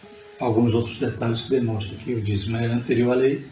alguns 0.40 0.74
outros 0.74 0.98
detalhes 0.98 1.42
que 1.42 1.50
demonstram 1.50 1.98
que 1.98 2.14
o 2.14 2.20
dízimo 2.20 2.56
é 2.56 2.66
anterior 2.66 3.12
à 3.12 3.16
lei 3.16 3.44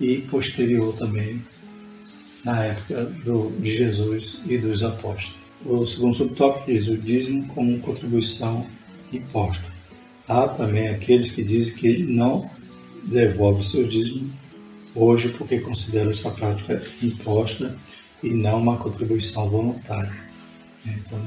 e 0.00 0.18
posterior 0.22 0.94
também 0.96 1.44
na 2.44 2.64
época 2.64 3.04
do, 3.24 3.50
de 3.60 3.76
Jesus 3.76 4.38
e 4.46 4.58
dos 4.58 4.82
apóstolos. 4.82 5.40
O 5.64 5.86
segundo 5.86 6.14
subtópico 6.14 6.66
diz 6.66 6.88
o 6.88 6.96
dízimo 6.96 7.46
como 7.48 7.78
contribuição 7.80 8.66
imposta. 9.12 9.71
Há 10.28 10.48
também 10.48 10.88
aqueles 10.88 11.30
que 11.30 11.42
dizem 11.42 11.74
que 11.74 11.98
não 12.04 12.50
devolve 13.04 13.64
seu 13.64 13.86
dízimo 13.86 14.32
hoje 14.94 15.30
porque 15.30 15.60
considera 15.60 16.10
essa 16.10 16.30
prática 16.30 16.82
imposta 17.02 17.76
e 18.22 18.32
não 18.32 18.60
uma 18.60 18.76
contribuição 18.76 19.48
voluntária. 19.48 20.14
Então, 20.86 21.20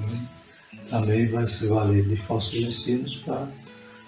também 0.90 1.28
vai 1.28 1.46
se 1.48 1.68
valer 1.68 2.08
de 2.08 2.16
falsos 2.16 2.54
ensinos 2.54 3.18
para 3.18 3.48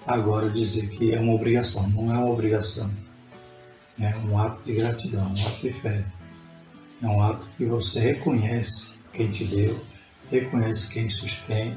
agora 0.05 0.49
dizer 0.49 0.89
que 0.89 1.13
é 1.13 1.19
uma 1.19 1.33
obrigação. 1.33 1.89
Não 1.89 2.13
é 2.13 2.17
uma 2.17 2.29
obrigação, 2.29 2.89
é 3.99 4.15
um 4.17 4.39
ato 4.39 4.63
de 4.63 4.73
gratidão, 4.73 5.27
um 5.27 5.47
ato 5.47 5.61
de 5.61 5.73
fé. 5.73 6.05
É 7.01 7.07
um 7.07 7.21
ato 7.21 7.47
que 7.57 7.65
você 7.65 7.99
reconhece 7.99 8.91
quem 9.13 9.31
te 9.31 9.43
deu, 9.43 9.79
reconhece 10.31 10.89
quem 10.89 11.09
sustém, 11.09 11.75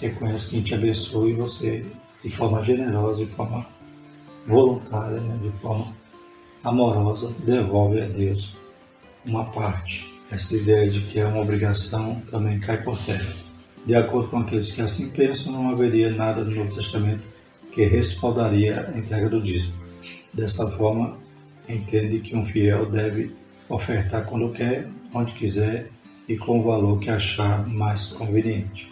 reconhece 0.00 0.50
quem 0.50 0.62
te 0.62 0.74
abençoa 0.74 1.30
e 1.30 1.32
você, 1.32 1.84
de 2.24 2.30
forma 2.30 2.64
generosa, 2.64 3.18
de 3.18 3.30
forma 3.30 3.66
voluntária, 4.46 5.20
né, 5.20 5.38
de 5.42 5.50
forma 5.60 5.92
amorosa, 6.64 7.30
devolve 7.44 8.00
a 8.00 8.06
Deus 8.06 8.54
uma 9.24 9.44
parte. 9.44 10.12
Essa 10.30 10.56
ideia 10.56 10.88
de 10.88 11.02
que 11.02 11.20
é 11.20 11.26
uma 11.26 11.42
obrigação 11.42 12.20
também 12.30 12.58
cai 12.58 12.82
por 12.82 12.98
terra. 12.98 13.34
De 13.84 13.94
acordo 13.94 14.28
com 14.28 14.38
aqueles 14.38 14.72
que 14.72 14.80
assim 14.80 15.10
pensam, 15.10 15.52
não 15.52 15.70
haveria 15.70 16.10
nada 16.10 16.42
no 16.42 16.50
Novo 16.50 16.74
Testamento 16.74 17.22
que 17.70 17.84
respaldaria 17.84 18.88
a 18.88 18.98
entrega 18.98 19.28
do 19.28 19.42
dízimo. 19.42 19.74
Dessa 20.32 20.70
forma, 20.70 21.18
entende 21.68 22.20
que 22.20 22.34
um 22.34 22.46
fiel 22.46 22.86
deve 22.90 23.32
ofertar 23.68 24.24
quando 24.24 24.52
quer, 24.52 24.88
onde 25.12 25.34
quiser 25.34 25.90
e 26.26 26.36
com 26.36 26.60
o 26.60 26.62
valor 26.62 26.98
que 26.98 27.10
achar 27.10 27.66
mais 27.68 28.06
conveniente. 28.06 28.90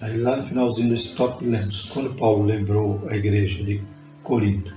Aí 0.00 0.16
lá 0.18 0.36
no 0.36 0.46
finalzinho 0.46 0.90
desse 0.90 1.14
tópico 1.14 1.50
lemos, 1.50 1.82
quando 1.84 2.14
Paulo 2.14 2.44
lembrou 2.44 3.06
a 3.08 3.16
igreja 3.16 3.62
de 3.64 3.82
Corinto 4.22 4.76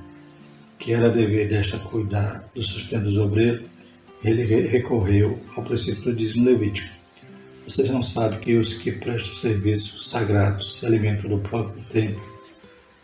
que 0.80 0.94
era 0.94 1.10
dever 1.10 1.48
desta 1.50 1.78
cuidar 1.78 2.50
do 2.56 2.64
sustento 2.64 3.04
dos 3.04 3.18
obreiros, 3.18 3.66
ele 4.24 4.44
recorreu 4.44 5.38
ao 5.56 5.64
princípio 5.64 6.04
do 6.04 6.14
dízimo 6.14 6.46
levítico. 6.46 6.90
Vocês 7.68 7.90
não 7.90 8.02
sabem 8.02 8.40
que 8.40 8.58
os 8.58 8.74
que 8.74 8.94
prestam 8.94 9.36
serviço 9.36 10.00
sagrado 10.00 10.64
se 10.64 10.86
alimentam 10.86 11.30
do 11.30 11.38
próprio 11.38 11.84
templo 11.90 12.22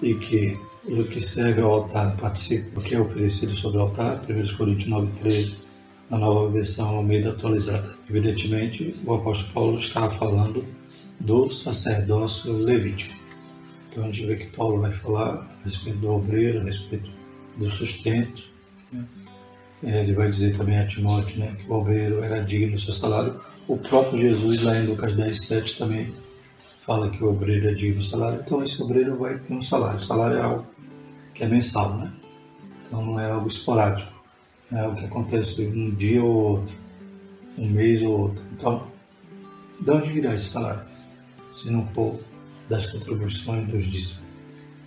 e 0.02 0.16
que 0.16 0.58
o 0.86 1.04
que 1.04 1.20
serve 1.20 1.62
ao 1.62 1.72
altar 1.72 2.16
participa 2.16 2.80
do 2.80 2.82
que 2.82 2.96
é 2.96 3.00
oferecido 3.00 3.54
sobre 3.56 3.78
o 3.78 3.82
altar, 3.82 4.22
1 4.28 4.58
Coríntios 4.58 4.90
9,13, 4.90 5.54
na 6.10 6.18
nova 6.18 6.50
versão 6.50 6.88
Almeida 6.88 7.32
atualizada. 7.32 7.96
Evidentemente, 8.10 8.96
o 9.06 9.14
apóstolo 9.14 9.54
Paulo 9.54 9.80
estava 9.80 10.12
falando 10.12 10.66
do 11.20 11.50
sacerdócio 11.50 12.54
levítico. 12.54 13.14
Então 13.90 14.04
a 14.04 14.08
gente 14.08 14.26
vê 14.26 14.36
que 14.36 14.56
Paulo 14.56 14.82
vai 14.82 14.92
falar 14.92 15.48
a 15.60 15.64
respeito 15.64 16.00
do 16.00 16.10
obreiro, 16.12 16.62
a 16.62 16.64
respeito 16.64 17.10
do 17.58 17.70
sustento. 17.70 18.44
Né? 18.92 19.06
É, 19.84 20.02
ele 20.02 20.14
vai 20.14 20.30
dizer 20.30 20.58
também 20.58 20.78
a 20.78 20.88
Timóteo 20.88 21.40
né, 21.40 21.56
que 21.58 21.70
o 21.70 21.76
obreiro 21.76 22.24
era 22.24 22.44
digno 22.44 22.76
do 22.76 22.82
seu 22.82 22.94
salário. 22.94 23.40
O 23.68 23.78
próprio 23.78 24.20
Jesus, 24.20 24.64
lá 24.64 24.78
em 24.78 24.86
Lucas 24.86 25.14
10, 25.14 25.46
7, 25.46 25.78
também 25.78 26.14
fala 26.86 27.10
que 27.10 27.24
o 27.24 27.30
obreiro 27.30 27.70
é 27.70 27.74
digno 27.74 27.98
do 27.98 28.04
salário. 28.04 28.40
Então, 28.46 28.64
esse 28.64 28.82
obreiro 28.82 29.18
vai 29.18 29.38
ter 29.40 29.54
um 29.54 29.62
salário. 29.62 29.98
O 29.98 30.02
salário 30.02 30.38
é 30.38 30.42
algo 30.42 30.68
que 31.34 31.44
é 31.44 31.48
mensal, 31.48 31.98
né? 31.98 32.12
Então, 32.86 33.04
não 33.04 33.20
é 33.20 33.30
algo 33.32 33.48
esporádico. 33.48 34.12
É 34.72 34.80
algo 34.80 34.98
que 34.98 35.06
acontece 35.06 35.62
um 35.66 35.92
dia 35.96 36.24
ou 36.24 36.58
outro, 36.58 36.76
um 37.58 37.70
mês 37.70 38.04
ou 38.04 38.20
outro. 38.20 38.44
Então, 38.54 38.88
de 39.80 39.92
onde 39.92 40.12
virá 40.12 40.36
esse 40.36 40.50
salário? 40.50 40.82
Se 41.56 41.70
não 41.70 41.88
for 41.88 42.20
das 42.70 42.88
contribuições 42.88 43.68
dos 43.70 43.86
dízimos. 43.86 44.20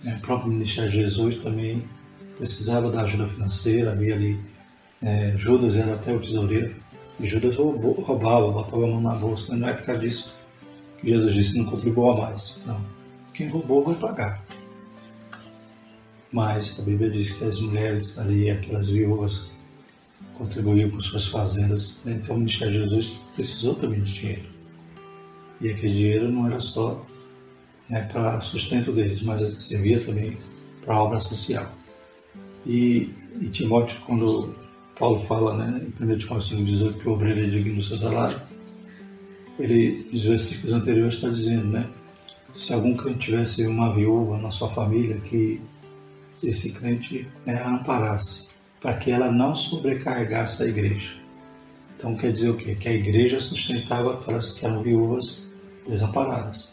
É, 0.05 0.13
o 0.15 0.19
próprio 0.19 0.51
ministério 0.51 0.91
de 0.91 0.97
Jesus 0.97 1.35
também 1.35 1.83
precisava 2.37 2.89
da 2.89 3.01
ajuda 3.01 3.27
financeira, 3.27 3.91
havia 3.91 4.15
ali, 4.15 4.39
é, 5.01 5.33
Judas 5.35 5.75
era 5.75 5.95
até 5.95 6.13
o 6.13 6.19
tesoureiro, 6.19 6.75
e 7.19 7.27
Judas 7.27 7.55
roubava, 7.55 8.51
botava 8.51 8.85
a 8.85 8.87
mão 8.87 9.01
na 9.01 9.15
bolsa, 9.15 9.45
mas 9.49 9.59
não 9.59 9.67
é 9.67 9.73
por 9.73 9.85
causa 9.85 10.01
disso 10.01 10.33
que 10.99 11.07
Jesus 11.07 11.33
disse 11.33 11.57
não 11.57 11.65
contribua 11.65 12.15
mais. 12.15 12.59
Não. 12.65 12.81
Quem 13.33 13.49
roubou 13.49 13.83
vai 13.83 13.95
pagar. 13.95 14.43
mas 16.31 16.79
a 16.79 16.83
Bíblia 16.83 17.09
diz 17.09 17.31
que 17.31 17.43
as 17.43 17.59
mulheres 17.59 18.17
ali, 18.19 18.49
aquelas 18.49 18.87
viúvas, 18.87 19.49
contribuíam 20.37 20.89
com 20.89 21.01
suas 21.01 21.25
fazendas. 21.25 21.97
Então 22.05 22.35
o 22.35 22.39
ministério 22.39 22.73
de 22.73 22.79
Jesus 22.79 23.17
precisou 23.35 23.75
também 23.75 24.01
de 24.01 24.13
dinheiro. 24.13 24.58
E 25.61 25.69
aquele 25.69 25.93
dinheiro 25.93 26.31
não 26.31 26.47
era 26.47 26.59
só 26.59 27.05
né, 27.89 28.01
para 28.11 28.39
sustento 28.41 28.91
deles, 28.91 29.21
mas 29.21 29.41
servia 29.63 29.99
também 29.99 30.37
para 30.83 30.95
a 30.95 31.03
obra 31.03 31.19
social. 31.19 31.69
E, 32.65 33.09
e 33.41 33.49
Timóteo, 33.49 33.99
quando 34.05 34.55
Paulo 34.97 35.25
fala 35.25 35.55
né, 35.55 35.81
em 35.99 36.03
1 36.03 36.17
Timóteo 36.19 36.63
18 36.63 36.99
que 36.99 37.09
o 37.09 37.13
obreiro 37.13 37.41
é 37.41 37.47
digno 37.47 37.75
do 37.75 37.83
seu 37.83 37.97
salário, 37.97 38.39
ele, 39.57 40.07
nos 40.11 40.23
versículos 40.23 40.71
anteriores, 40.71 41.15
está 41.15 41.29
dizendo, 41.29 41.65
né? 41.65 41.87
Se 42.53 42.73
algum 42.73 42.95
crente 42.95 43.19
tivesse 43.19 43.67
uma 43.67 43.93
viúva 43.93 44.37
na 44.37 44.51
sua 44.51 44.69
família, 44.69 45.17
que 45.17 45.61
esse 46.41 46.71
crente 46.71 47.27
né, 47.45 47.61
a 47.61 47.69
amparasse, 47.69 48.47
para 48.79 48.93
que 48.93 49.11
ela 49.11 49.29
não 49.29 49.53
sobrecarregasse 49.53 50.63
a 50.63 50.65
igreja. 50.65 51.11
Então 51.95 52.15
quer 52.15 52.31
dizer 52.31 52.49
o 52.49 52.55
quê? 52.55 52.75
Que 52.75 52.87
a 52.87 52.93
igreja 52.93 53.39
sustentava 53.39 54.13
aquelas 54.13 54.49
que 54.49 54.65
eram 54.65 54.81
viúvas 54.81 55.48
desamparadas. 55.89 56.69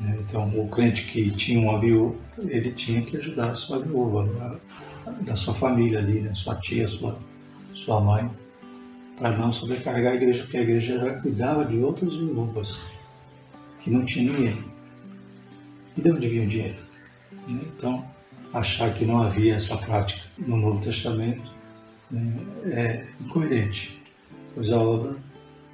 Né? 0.00 0.18
Então 0.20 0.48
o 0.58 0.68
crente 0.68 1.06
que 1.06 1.30
tinha 1.30 1.60
uma 1.60 1.80
viúva, 1.80 2.14
ele 2.38 2.70
tinha 2.72 3.02
que 3.02 3.16
ajudar 3.16 3.50
a 3.50 3.54
sua 3.54 3.78
viúva, 3.78 4.60
da 5.22 5.34
sua 5.34 5.54
família 5.54 5.98
ali, 5.98 6.20
né? 6.20 6.34
sua 6.34 6.56
tia, 6.56 6.86
sua, 6.86 7.18
sua 7.74 8.00
mãe, 8.00 8.30
para 9.16 9.36
não 9.36 9.52
sobrecarregar 9.52 10.12
a 10.12 10.16
igreja, 10.16 10.42
porque 10.42 10.56
a 10.56 10.62
igreja 10.62 10.98
já 10.98 11.20
cuidava 11.20 11.64
de 11.64 11.78
outras 11.78 12.14
viúvas 12.14 12.78
que 13.80 13.90
não 13.90 14.04
tinha 14.04 14.30
ninguém. 14.30 14.64
E 15.96 16.00
de 16.00 16.10
onde 16.10 16.28
vinha 16.28 16.44
o 16.44 16.46
dinheiro? 16.46 16.78
Né? 17.48 17.60
Então, 17.76 18.04
achar 18.52 18.92
que 18.94 19.04
não 19.04 19.20
havia 19.20 19.56
essa 19.56 19.76
prática 19.76 20.22
no 20.38 20.56
Novo 20.56 20.80
Testamento 20.80 21.50
né, 22.10 22.36
é 22.66 23.06
incoerente, 23.20 24.02
pois 24.54 24.72
a 24.72 24.78
obra 24.78 25.16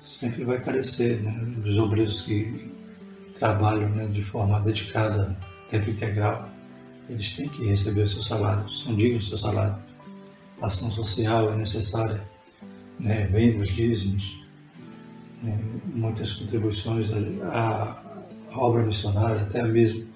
sempre 0.01 0.45
vai 0.45 0.61
carecer 0.61 1.21
né, 1.23 1.33
dos 1.57 1.77
obreiros 1.77 2.21
que 2.21 2.73
trabalham 3.39 3.89
né, 3.91 4.07
de 4.07 4.23
forma 4.23 4.61
dedicada, 4.61 5.37
tempo 5.69 5.91
integral, 5.91 6.49
eles 7.09 7.31
têm 7.31 7.49
que 7.49 7.65
receber 7.67 8.03
o 8.03 8.09
seu 8.09 8.23
salário, 8.23 8.69
são 8.71 8.95
dignos 8.95 9.25
do 9.25 9.37
seu 9.37 9.39
salário. 9.39 9.77
A 10.61 10.67
ação 10.67 10.91
social 10.91 11.53
é 11.53 11.57
necessária, 11.57 12.23
né, 12.99 13.27
vem 13.27 13.61
os 13.61 13.71
dízimos, 13.71 14.45
né, 15.43 15.59
muitas 15.87 16.33
contribuições 16.33 17.11
à, 17.45 18.03
à 18.53 18.59
obra 18.59 18.83
missionária, 18.83 19.43
até 19.43 19.63
mesmo 19.63 20.07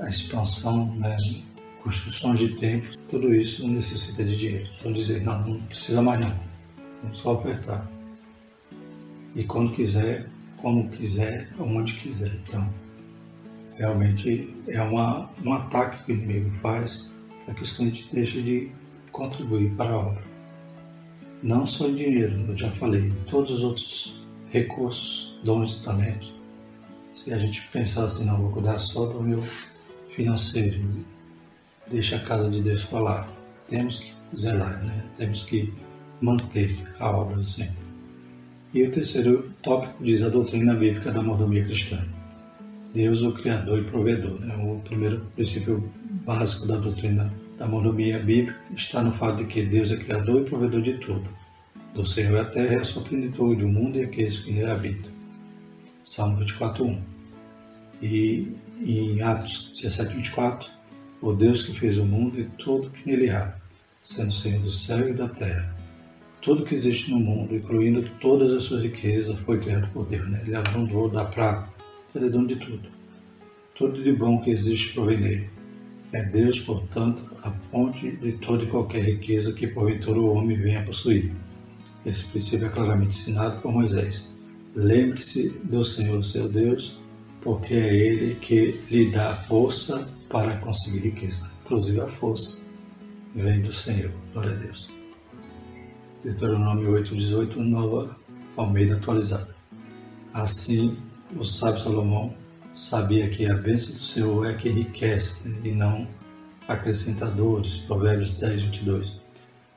a 0.00 0.08
expansão 0.08 0.94
né, 0.96 1.16
construções 1.82 2.38
de 2.38 2.56
templos, 2.56 2.98
tudo 3.10 3.34
isso 3.34 3.66
necessita 3.68 4.24
de 4.24 4.36
dinheiro. 4.36 4.68
Então 4.78 4.92
dizer, 4.92 5.22
não, 5.22 5.46
não 5.46 5.60
precisa 5.62 6.00
mais 6.00 6.24
não, 6.24 6.40
vamos 7.02 7.18
só 7.18 7.34
ofertar. 7.34 7.91
E 9.34 9.44
quando 9.44 9.72
quiser, 9.72 10.28
como 10.58 10.88
quiser, 10.90 11.48
onde 11.58 11.94
quiser. 11.94 12.32
Então, 12.34 12.68
realmente 13.76 14.54
é 14.68 14.80
uma, 14.82 15.30
um 15.44 15.52
ataque 15.52 16.04
que 16.04 16.12
o 16.12 16.14
inimigo 16.14 16.50
faz 16.62 17.10
para 17.44 17.54
que 17.54 17.62
os 17.62 17.72
clientes 17.72 18.06
deixem 18.12 18.42
de 18.42 18.70
contribuir 19.10 19.70
para 19.72 19.90
a 19.90 19.98
obra. 19.98 20.22
Não 21.42 21.66
só 21.66 21.88
em 21.88 21.96
dinheiro, 21.96 22.44
eu 22.48 22.56
já 22.56 22.70
falei, 22.70 23.12
todos 23.26 23.50
os 23.50 23.62
outros 23.62 24.22
recursos, 24.48 25.36
dons 25.42 25.76
e 25.76 25.82
talentos. 25.82 26.32
Se 27.12 27.32
a 27.32 27.38
gente 27.38 27.66
pensar 27.72 28.04
assim, 28.04 28.24
não, 28.24 28.40
vou 28.40 28.50
cuidar 28.52 28.78
só 28.78 29.06
do 29.06 29.20
meu 29.20 29.42
financeiro, 30.14 31.04
deixa 31.90 32.16
a 32.16 32.20
casa 32.20 32.48
de 32.48 32.62
Deus 32.62 32.82
falar. 32.82 33.28
Temos 33.66 33.98
que 33.98 34.12
zelar, 34.36 34.82
né? 34.84 35.04
temos 35.16 35.44
que 35.44 35.72
manter 36.20 36.78
a 36.98 37.10
obra 37.10 37.36
do 37.36 37.46
Senhor. 37.46 37.81
E 38.74 38.82
o 38.82 38.90
terceiro 38.90 39.52
tópico 39.62 40.02
diz 40.02 40.22
a 40.22 40.30
doutrina 40.30 40.74
bíblica 40.74 41.12
da 41.12 41.22
mordomia 41.22 41.62
cristã. 41.62 42.02
Deus, 42.94 43.20
o 43.20 43.32
Criador 43.32 43.80
e 43.80 43.84
Provedor. 43.84 44.40
Né? 44.40 44.56
O 44.56 44.80
primeiro 44.80 45.26
princípio 45.34 45.92
básico 46.24 46.66
da 46.66 46.76
doutrina 46.76 47.30
da 47.58 47.66
mordomia 47.68 48.18
bíblica 48.18 48.58
está 48.74 49.02
no 49.02 49.12
fato 49.12 49.38
de 49.38 49.44
que 49.44 49.62
Deus 49.62 49.92
é 49.92 49.96
Criador 49.96 50.40
e 50.40 50.44
Provedor 50.44 50.80
de 50.80 50.94
tudo. 50.94 51.28
Do 51.94 52.06
Senhor 52.06 52.34
é 52.38 52.40
a 52.40 52.44
terra 52.46 52.72
e 52.72 52.76
a 52.76 52.84
sua 52.84 53.02
plenitude, 53.02 53.62
o 53.62 53.68
mundo 53.68 53.98
e 53.98 54.04
aqueles 54.04 54.38
que 54.38 54.52
nele 54.52 54.70
habitam. 54.70 55.12
Salmo 56.02 56.38
24, 56.38 56.82
1. 56.82 57.02
E 58.00 58.52
em 58.80 59.20
Atos 59.20 59.70
17, 59.74 60.14
24, 60.14 60.68
o 61.20 61.34
Deus 61.34 61.62
que 61.62 61.78
fez 61.78 61.98
o 61.98 62.06
mundo 62.06 62.40
e 62.40 62.44
tudo 62.56 62.90
que 62.90 63.06
nele 63.06 63.28
há, 63.28 63.54
sendo 64.00 64.32
Senhor 64.32 64.62
do 64.62 64.72
céu 64.72 65.10
e 65.10 65.12
da 65.12 65.28
terra. 65.28 65.81
Tudo 66.42 66.64
que 66.64 66.74
existe 66.74 67.08
no 67.12 67.20
mundo, 67.20 67.54
incluindo 67.54 68.02
todas 68.20 68.52
as 68.52 68.64
suas 68.64 68.82
riquezas, 68.82 69.38
foi 69.46 69.60
criado 69.60 69.88
por 69.92 70.04
Deus. 70.04 70.28
Né? 70.28 70.42
Ele 70.44 70.56
abundou 70.56 71.08
da 71.08 71.24
prata, 71.24 71.72
ele 72.12 72.26
é 72.26 72.28
dono 72.28 72.48
de 72.48 72.56
tudo. 72.56 72.88
Tudo 73.76 74.02
de 74.02 74.12
bom 74.12 74.40
que 74.40 74.50
existe 74.50 74.92
provém 74.92 75.20
dele. 75.20 75.50
É 76.12 76.24
Deus, 76.24 76.58
portanto, 76.58 77.24
a 77.44 77.50
fonte 77.70 78.10
de 78.16 78.32
toda 78.32 78.64
e 78.64 78.66
qualquer 78.66 79.04
riqueza 79.04 79.52
que 79.52 79.68
porventura 79.68 80.18
o 80.18 80.34
homem 80.34 80.58
venha 80.58 80.84
possuir. 80.84 81.32
Esse 82.04 82.24
princípio 82.24 82.66
é 82.66 82.70
claramente 82.70 83.16
ensinado 83.16 83.62
por 83.62 83.72
Moisés. 83.72 84.28
Lembre-se 84.74 85.48
do 85.62 85.84
Senhor, 85.84 86.24
seu 86.24 86.48
Deus, 86.48 87.00
porque 87.40 87.74
é 87.74 87.94
Ele 87.94 88.34
que 88.34 88.80
lhe 88.90 89.10
dá 89.12 89.36
força 89.48 90.08
para 90.28 90.56
conseguir 90.56 90.98
riqueza. 90.98 91.50
Inclusive 91.64 92.00
a 92.00 92.08
força 92.08 92.66
vem 93.32 93.60
do 93.60 93.72
Senhor. 93.72 94.10
Glória 94.32 94.52
a 94.52 94.56
Deus. 94.56 94.91
Deuteronômio 96.22 96.92
8,18, 96.92 97.56
nova 97.56 98.16
Almeida 98.56 98.96
atualizada. 98.96 99.54
Assim, 100.32 100.96
o 101.36 101.44
sábio 101.44 101.80
Salomão 101.80 102.34
sabia 102.72 103.28
que 103.28 103.46
a 103.46 103.54
bênção 103.54 103.94
do 103.94 104.00
Senhor 104.00 104.46
é 104.46 104.54
que 104.54 104.68
enriquece 104.68 105.46
né, 105.46 105.58
e 105.64 105.72
não 105.72 106.06
acrescentadores. 106.68 107.76
Provérbios 107.78 108.30
10, 108.32 108.62
22. 108.62 109.12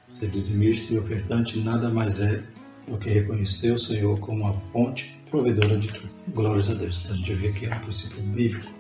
Ser 0.08 0.30
dizimista 0.30 0.94
e 0.94 1.00
ofertante 1.00 1.60
nada 1.60 1.90
mais 1.90 2.20
é 2.20 2.44
do 2.88 2.98
que 2.98 3.10
reconhecer 3.10 3.72
o 3.72 3.80
Senhor 3.80 4.20
como 4.20 4.48
a 4.48 4.54
fonte 4.72 5.20
provedora 5.30 5.78
de 5.78 5.88
tudo. 5.88 6.10
Glórias 6.28 6.70
a 6.70 6.76
Deus. 6.76 7.02
Então 7.04 7.16
a 7.16 7.18
gente 7.18 7.34
vê 7.34 7.52
que 7.52 7.66
é 7.66 7.76
um 7.76 7.80
princípio 7.80 8.22
bíblico 8.22 8.76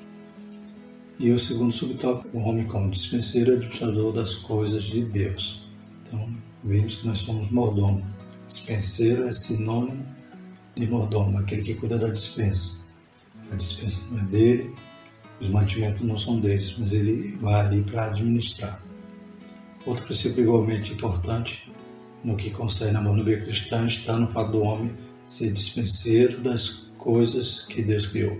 e 1.17 1.32
o 1.32 1.39
segundo 1.39 1.71
subtópico, 1.71 2.38
o 2.38 2.41
homem 2.41 2.65
como 2.65 2.91
dispenseiro 2.91 3.51
e 3.51 3.56
administrador 3.56 4.12
das 4.12 4.36
coisas 4.36 4.84
de 4.84 5.01
Deus. 5.01 5.63
Então, 6.04 6.30
vimos 6.65 6.95
que 6.95 7.08
nós 7.08 7.19
somos 7.19 7.49
mordomo. 7.51 8.04
Dispenseiro 8.47 9.28
é 9.28 9.32
sinônimo 9.32 10.06
de 10.75 10.88
mordomo, 10.88 11.38
aquele 11.38 11.62
que 11.62 11.75
cuida 11.75 11.97
da 11.97 12.10
dispensa. 12.10 12.80
A 13.51 13.56
dispensa 13.56 14.08
não 14.12 14.21
é 14.21 14.25
dele, 14.25 14.73
os 15.39 15.49
mantimentos 15.49 16.01
não 16.01 16.17
são 16.17 16.39
deles, 16.39 16.75
mas 16.78 16.91
ele 16.91 17.38
vai 17.39 17.62
ali 17.62 17.84
para 17.84 18.06
administrar. 18.06 18.82
Outro 19.86 20.06
princípio 20.06 20.43
igualmente 20.43 20.93
importante 20.93 21.71
no 22.23 22.36
que 22.36 22.49
concerne 22.49 22.97
a 22.97 23.01
monogamia 23.01 23.41
cristã 23.41 23.86
está 23.86 24.17
no 24.17 24.28
fato 24.28 24.54
do 24.54 24.62
homem 24.62 24.91
ser 25.23 25.51
dispenseiro 25.51 26.41
das 26.41 26.89
coisas 26.97 27.62
que 27.62 27.84
Deus 27.84 28.08
criou. 28.08 28.38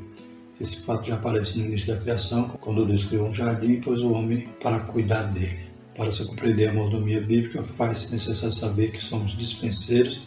Esse 0.60 0.84
fato 0.84 1.08
já 1.08 1.16
aparece 1.16 1.60
no 1.60 1.66
início 1.66 1.94
da 1.94 2.02
criação, 2.02 2.50
quando 2.62 2.86
Deus 2.86 3.06
criou 3.06 3.28
um 3.28 3.34
jardim 3.34 3.74
e 3.74 3.82
pôs 3.82 4.02
o 4.02 4.12
homem 4.12 4.48
para 4.62 4.80
cuidar 4.80 5.24
dele. 5.24 5.75
Para 5.96 6.12
se 6.12 6.26
compreender 6.26 6.68
a 6.68 6.74
mordomia 6.74 7.22
bíblica, 7.22 7.64
faz-se 7.64 8.12
necessário 8.12 8.54
saber 8.54 8.92
que 8.92 9.02
somos 9.02 9.38
dispenseiros 9.38 10.22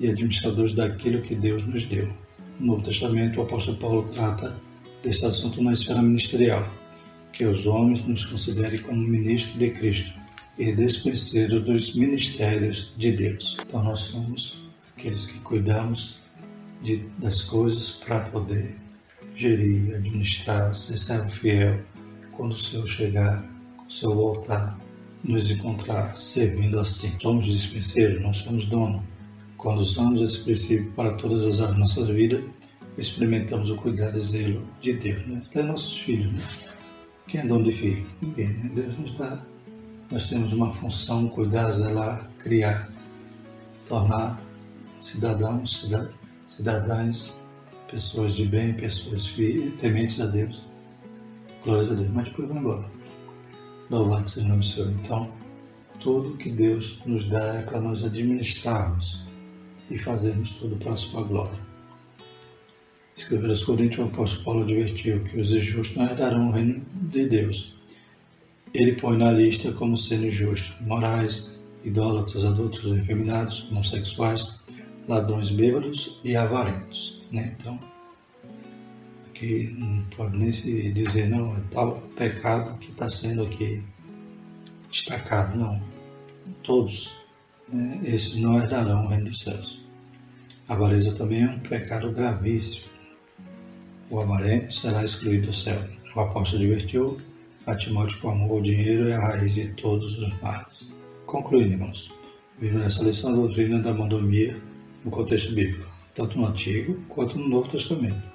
e 0.00 0.08
administradores 0.08 0.72
daquilo 0.72 1.20
que 1.20 1.34
Deus 1.34 1.66
nos 1.66 1.84
deu. 1.84 2.10
No 2.58 2.68
Novo 2.68 2.82
Testamento, 2.82 3.38
o 3.38 3.42
apóstolo 3.42 3.76
Paulo 3.76 4.08
trata 4.08 4.56
desse 5.02 5.26
assunto 5.26 5.62
na 5.62 5.72
esfera 5.72 6.00
ministerial, 6.00 6.66
que 7.32 7.44
os 7.44 7.66
homens 7.66 8.06
nos 8.06 8.24
considerem 8.24 8.78
como 8.80 8.96
ministros 8.96 9.58
de 9.58 9.70
Cristo 9.70 10.12
e 10.56 10.72
dispenseiros 10.72 11.62
dos 11.62 11.94
ministérios 11.94 12.94
de 12.96 13.12
Deus. 13.12 13.56
Então, 13.60 13.82
nós 13.82 14.00
somos 14.00 14.64
aqueles 14.96 15.26
que 15.26 15.38
cuidamos 15.40 16.20
de, 16.82 16.96
das 17.18 17.42
coisas 17.42 17.90
para 17.90 18.20
poder 18.30 18.76
gerir, 19.34 19.96
administrar, 19.96 20.74
ser 20.74 20.96
servo 20.96 21.28
fiel 21.28 21.82
quando 22.32 22.52
o 22.52 22.58
Senhor 22.58 22.88
chegar, 22.88 23.44
o 23.86 23.92
Senhor 23.92 24.14
voltar, 24.14 24.78
nos 25.24 25.50
encontrar 25.50 26.16
servindo 26.16 26.78
assim. 26.78 27.18
Somos 27.20 27.46
dispenseiros, 27.46 28.22
não 28.22 28.34
somos 28.34 28.66
dono. 28.66 29.02
Quando 29.56 29.80
usamos 29.80 30.20
esse 30.20 30.44
princípio 30.44 30.92
para 30.92 31.14
todas 31.14 31.44
as 31.44 31.60
áreas 31.60 31.74
da 31.74 31.78
nossa 31.78 32.04
vida, 32.04 32.44
experimentamos 32.98 33.70
o 33.70 33.76
cuidado 33.76 34.18
e 34.18 34.20
zelo 34.20 34.62
de 34.80 34.92
Deus, 34.92 35.26
né? 35.26 35.42
até 35.46 35.62
nossos 35.62 35.98
filhos. 35.98 36.32
Né? 36.32 36.42
Quem 37.26 37.40
é 37.40 37.46
dono 37.46 37.64
de 37.64 37.72
filho? 37.72 38.06
Ninguém, 38.20 38.48
né? 38.48 38.70
Deus 38.74 38.98
nos 38.98 39.14
dá. 39.16 39.40
Nós 40.10 40.26
temos 40.28 40.52
uma 40.52 40.70
função, 40.72 41.26
cuidar, 41.28 41.70
zelar, 41.70 42.30
criar, 42.38 42.90
tornar 43.88 44.40
cidadãos, 45.00 45.88
cidadãs 46.46 47.42
pessoas 47.90 48.34
de 48.34 48.44
bem, 48.44 48.74
pessoas 48.74 49.34
tementes 49.78 50.20
a 50.20 50.26
Deus. 50.26 50.62
Glórias 51.62 51.90
a 51.90 51.94
Deus, 51.94 52.10
mas 52.10 52.28
depois 52.28 52.48
vão 52.48 52.58
embora. 52.58 52.84
Louvado 53.90 54.28
seja 54.28 54.54
o 54.54 54.62
Senhor. 54.62 54.90
Então, 54.90 55.30
tudo 56.00 56.36
que 56.36 56.50
Deus 56.50 57.00
nos 57.04 57.26
dá 57.28 57.56
é 57.56 57.62
para 57.62 57.80
nós 57.80 58.04
administrarmos 58.04 59.22
e 59.90 59.98
fazermos 59.98 60.50
tudo 60.50 60.76
para 60.76 60.92
a 60.92 60.96
sua 60.96 61.22
glória. 61.22 61.58
Escrever 63.16 63.48
aos 63.48 63.62
Coríntios, 63.62 64.04
o 64.04 64.08
apóstolo 64.08 64.44
Paulo 64.44 64.62
advertiu 64.64 65.22
que 65.24 65.38
os 65.38 65.52
injustos 65.52 65.96
não 65.96 66.04
herdarão 66.04 66.48
o 66.48 66.52
reino 66.52 66.84
de 66.92 67.26
Deus. 67.26 67.74
Ele 68.72 68.92
põe 68.92 69.16
na 69.16 69.30
lista 69.30 69.70
como 69.72 69.96
sendo 69.96 70.26
injustos, 70.26 70.74
morais, 70.80 71.50
idólatras, 71.84 72.44
adultos, 72.44 72.84
efeminados, 72.98 73.70
homossexuais, 73.70 74.60
ladrões 75.06 75.50
bêbados 75.50 76.18
e 76.24 76.34
avarentos. 76.34 77.22
Né? 77.30 77.54
Então, 77.56 77.78
aqui 79.34 79.74
não 79.76 80.04
pode 80.16 80.38
nem 80.38 80.52
se 80.52 80.92
dizer, 80.92 81.28
não, 81.28 81.56
é 81.56 81.60
tal 81.70 82.00
pecado 82.16 82.78
que 82.78 82.92
está 82.92 83.08
sendo 83.08 83.42
aqui 83.42 83.82
destacado, 84.88 85.58
não. 85.58 85.82
Todos, 86.62 87.12
né? 87.68 88.00
esses 88.04 88.36
não 88.36 88.56
herdarão 88.56 89.04
o 89.04 89.08
reino 89.08 89.26
dos 89.26 89.40
céus. 89.40 89.82
A 90.68 90.74
avareza 90.74 91.14
também 91.16 91.42
é 91.42 91.50
um 91.50 91.58
pecado 91.58 92.12
gravíssimo. 92.12 92.92
O 94.08 94.20
avarento 94.20 94.72
será 94.72 95.04
excluído 95.04 95.48
do 95.48 95.52
céu. 95.52 95.82
O 96.14 96.20
apóstolo 96.20 96.62
advertiu 96.62 97.18
a 97.66 97.74
Timóteo 97.74 98.20
que 98.20 98.26
o 98.26 98.30
amor 98.30 98.52
ao 98.52 98.62
dinheiro 98.62 99.08
é 99.08 99.14
a 99.14 99.20
raiz 99.20 99.54
de 99.54 99.66
todos 99.74 100.18
os 100.18 100.40
males. 100.40 100.88
Concluindo, 101.26 101.72
irmãos, 101.72 102.12
vimos 102.58 102.80
nessa 102.80 103.02
lição 103.02 103.30
a 103.30 103.36
doutrina 103.36 103.80
da 103.80 103.92
monomia 103.92 104.56
no 105.04 105.10
contexto 105.10 105.54
bíblico, 105.54 105.90
tanto 106.14 106.38
no 106.38 106.46
Antigo 106.46 106.94
quanto 107.08 107.36
no 107.36 107.48
Novo 107.48 107.68
Testamento. 107.68 108.33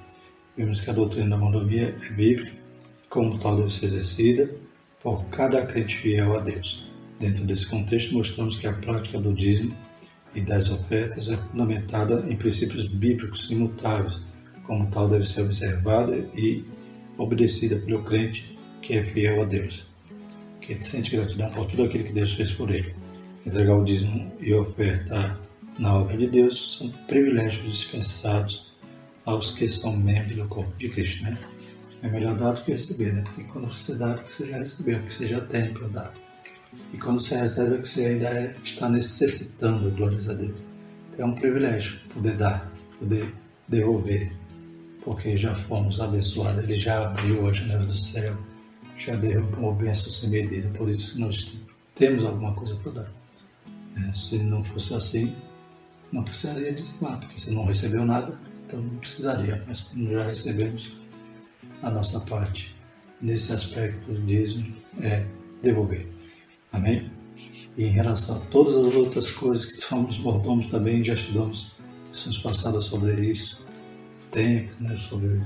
Vimos 0.59 0.81
que 0.81 0.89
a 0.89 0.93
doutrina 0.93 1.29
da 1.29 1.37
monomia 1.37 1.95
é 1.97 2.13
bíblica 2.13 2.51
e, 2.51 3.07
como 3.07 3.39
tal, 3.39 3.55
deve 3.55 3.73
ser 3.73 3.85
exercida 3.85 4.53
por 5.01 5.23
cada 5.27 5.65
crente 5.65 5.95
fiel 5.95 6.37
a 6.37 6.41
Deus. 6.41 6.91
Dentro 7.17 7.45
desse 7.45 7.65
contexto, 7.65 8.13
mostramos 8.13 8.57
que 8.57 8.67
a 8.67 8.73
prática 8.73 9.17
do 9.17 9.33
dízimo 9.33 9.73
e 10.35 10.41
das 10.41 10.69
ofertas 10.69 11.29
é 11.29 11.37
fundamentada 11.37 12.25
em 12.27 12.35
princípios 12.35 12.83
bíblicos 12.83 13.49
imutáveis, 13.49 14.19
como 14.67 14.87
tal 14.87 15.07
deve 15.07 15.23
ser 15.23 15.43
observada 15.43 16.13
e 16.35 16.65
obedecida 17.17 17.77
pelo 17.77 18.03
crente 18.03 18.59
que 18.81 18.95
é 18.95 19.03
fiel 19.05 19.41
a 19.41 19.45
Deus, 19.45 19.87
que 20.59 20.77
sente 20.83 21.15
gratidão 21.15 21.49
por 21.51 21.67
tudo 21.67 21.83
aquilo 21.83 22.03
que 22.03 22.11
Deus 22.11 22.33
fez 22.33 22.51
por 22.51 22.69
ele. 22.69 22.93
Entregar 23.45 23.77
o 23.77 23.85
dízimo 23.85 24.29
e 24.41 24.53
ofertar 24.53 25.39
na 25.79 25.95
obra 25.95 26.17
de 26.17 26.27
Deus 26.27 26.75
são 26.77 26.89
privilégios 27.07 27.63
dispensados 27.63 28.68
aos 29.29 29.51
que 29.51 29.67
são 29.67 29.95
membros 29.95 30.35
do 30.35 30.47
corpo 30.47 30.71
de 30.77 30.89
Cristo, 30.89 31.23
né? 31.23 31.37
É 32.01 32.09
melhor 32.09 32.37
dar 32.37 32.53
do 32.53 32.61
que 32.63 32.71
receber, 32.71 33.13
né? 33.13 33.21
Porque 33.23 33.43
quando 33.43 33.67
você 33.67 33.95
dá, 33.95 34.11
é 34.11 34.13
porque 34.15 34.31
você 34.31 34.47
já 34.47 34.57
recebeu, 34.57 34.95
é 34.95 34.99
porque 34.99 35.13
você 35.13 35.27
já 35.27 35.41
tem 35.41 35.73
para 35.73 35.87
dar. 35.87 36.13
E 36.93 36.97
quando 36.97 37.19
você 37.19 37.35
recebe, 37.35 37.75
é 37.75 37.77
que 37.79 37.87
você 37.87 38.05
ainda 38.05 38.27
é, 38.27 38.55
está 38.63 38.89
necessitando, 38.89 39.91
glórias 39.91 40.29
a 40.29 40.33
Deus. 40.33 40.55
Então 41.11 41.27
é 41.27 41.29
um 41.29 41.35
privilégio 41.35 41.99
poder 42.13 42.37
dar, 42.37 42.71
poder 42.97 43.33
devolver, 43.67 44.31
porque 45.03 45.35
já 45.35 45.53
fomos 45.53 45.99
abençoados. 45.99 46.63
Ele 46.63 46.75
já 46.75 47.05
abriu 47.05 47.47
a 47.47 47.53
janela 47.53 47.85
do 47.85 47.95
céu, 47.95 48.37
já 48.97 49.13
uma 49.57 49.73
bênção 49.73 50.09
sem 50.09 50.29
medida, 50.29 50.69
por 50.69 50.89
isso 50.89 51.19
nós 51.19 51.53
temos 51.95 52.23
alguma 52.23 52.53
coisa 52.53 52.75
para 52.75 52.91
dar. 52.91 53.11
Né? 53.95 54.11
Se 54.13 54.37
não 54.37 54.63
fosse 54.63 54.93
assim, 54.93 55.35
não 56.11 56.23
precisaria 56.23 56.71
dizimar, 56.71 57.19
porque 57.19 57.39
você 57.39 57.51
não 57.51 57.65
recebeu 57.65 58.05
nada, 58.05 58.39
então 58.69 58.79
não 58.79 58.97
precisaria, 58.97 59.63
mas 59.67 59.81
como 59.81 60.11
já 60.11 60.23
recebemos 60.23 60.91
a 61.81 61.89
nossa 61.89 62.19
parte 62.19 62.75
nesse 63.19 63.51
aspecto 63.51 64.11
do 64.11 64.21
dízimo 64.21 64.71
é 65.01 65.25
devolver. 65.61 66.07
Amém? 66.71 67.11
E 67.75 67.85
em 67.85 67.89
relação 67.89 68.37
a 68.37 68.39
todas 68.45 68.75
as 68.75 68.93
outras 68.93 69.31
coisas 69.31 69.65
que 69.65 69.81
somos 69.81 70.19
mordomos 70.19 70.67
também, 70.67 71.03
já 71.03 71.15
estudamos 71.15 71.71
lições 72.09 72.37
passadas 72.37 72.85
sobre 72.85 73.25
isso, 73.25 73.65
tempo, 74.29 74.71
né, 74.79 74.95
sobre 74.97 75.41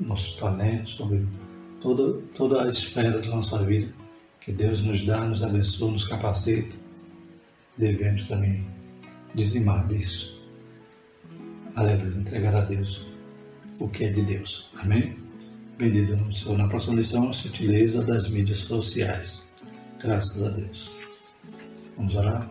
nossos 0.00 0.36
talentos, 0.36 0.92
sobre 0.92 1.26
toda, 1.80 2.22
toda 2.36 2.64
a 2.64 2.68
esfera 2.68 3.20
da 3.20 3.28
nossa 3.28 3.60
vida 3.64 3.92
que 4.40 4.52
Deus 4.52 4.82
nos 4.82 5.04
dá, 5.04 5.24
nos 5.24 5.42
abençoa, 5.42 5.90
nos 5.90 6.06
capacita, 6.06 6.76
devemos 7.76 8.24
também 8.24 8.64
dizimar 9.34 9.86
disso. 9.88 10.37
Aleluia, 11.78 12.18
entregar 12.18 12.56
a 12.56 12.62
Deus 12.62 13.06
o 13.78 13.88
que 13.88 14.06
é 14.06 14.10
de 14.10 14.22
Deus. 14.22 14.68
Amém? 14.78 15.16
Bendito 15.78 16.16
no 16.16 16.34
Senhor. 16.34 16.58
Na 16.58 16.66
próxima 16.66 16.96
lição, 16.96 17.28
a 17.28 17.32
sutileza 17.32 18.04
das 18.04 18.28
mídias 18.28 18.58
sociais. 18.58 19.48
Graças 20.02 20.42
a 20.42 20.50
Deus. 20.50 20.90
Vamos 21.96 22.16
orar? 22.16 22.50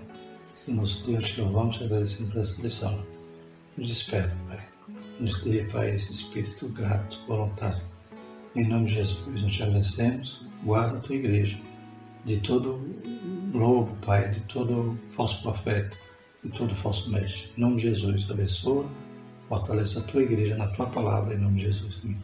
Senhor 0.55 0.77
nosso 0.77 1.05
Deus, 1.05 1.25
te 1.25 1.41
louvamos 1.41 1.75
agradecemos 1.81 2.31
por 2.31 2.39
essa 2.39 2.61
lição. 2.61 3.05
Nos 3.75 3.89
desperta, 3.89 4.33
Pai. 4.47 4.65
Nos 5.19 5.43
dê, 5.43 5.65
Pai, 5.65 5.93
esse 5.93 6.13
espírito 6.13 6.69
grato, 6.69 7.19
voluntário 7.27 7.81
em 8.55 8.65
nome 8.65 8.85
de 8.85 8.93
Jesus, 8.93 9.41
nós 9.41 9.51
te 9.51 9.61
agradecemos. 9.61 10.41
Guarda 10.63 10.99
a 10.99 11.01
tua 11.01 11.17
igreja 11.17 11.59
de 12.23 12.39
todo 12.39 12.79
lobo, 13.53 13.93
Pai, 14.05 14.31
de 14.31 14.39
todo 14.43 14.97
falso 15.17 15.41
profeta, 15.41 15.97
de 16.41 16.49
todo 16.49 16.73
falso 16.75 17.11
mestre. 17.11 17.49
Em 17.57 17.59
nome 17.59 17.75
de 17.75 17.81
Jesus, 17.81 18.25
abençoa, 18.31 18.89
fortalece 19.47 19.99
a 19.99 20.01
tua 20.01 20.23
igreja 20.23 20.55
na 20.55 20.67
tua 20.67 20.87
palavra, 20.87 21.33
em 21.33 21.37
nome 21.37 21.57
de 21.57 21.63
Jesus. 21.63 21.99
Amém. 22.03 22.17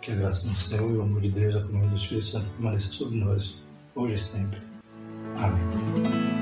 Que 0.00 0.12
a 0.12 0.14
graça 0.14 0.48
do 0.48 0.54
Senhor 0.54 0.90
e 0.90 0.96
o 0.96 1.02
amor 1.02 1.20
de 1.20 1.30
Deus, 1.30 1.56
a 1.56 1.60
comunhão 1.60 1.88
do 1.88 1.96
Espírito 1.96 2.26
Santo 2.26 2.46
permaneça 2.50 2.92
sobre 2.92 3.18
nós, 3.18 3.56
hoje 3.94 4.14
e 4.14 4.18
sempre. 4.18 4.60
Amém. 5.36 6.37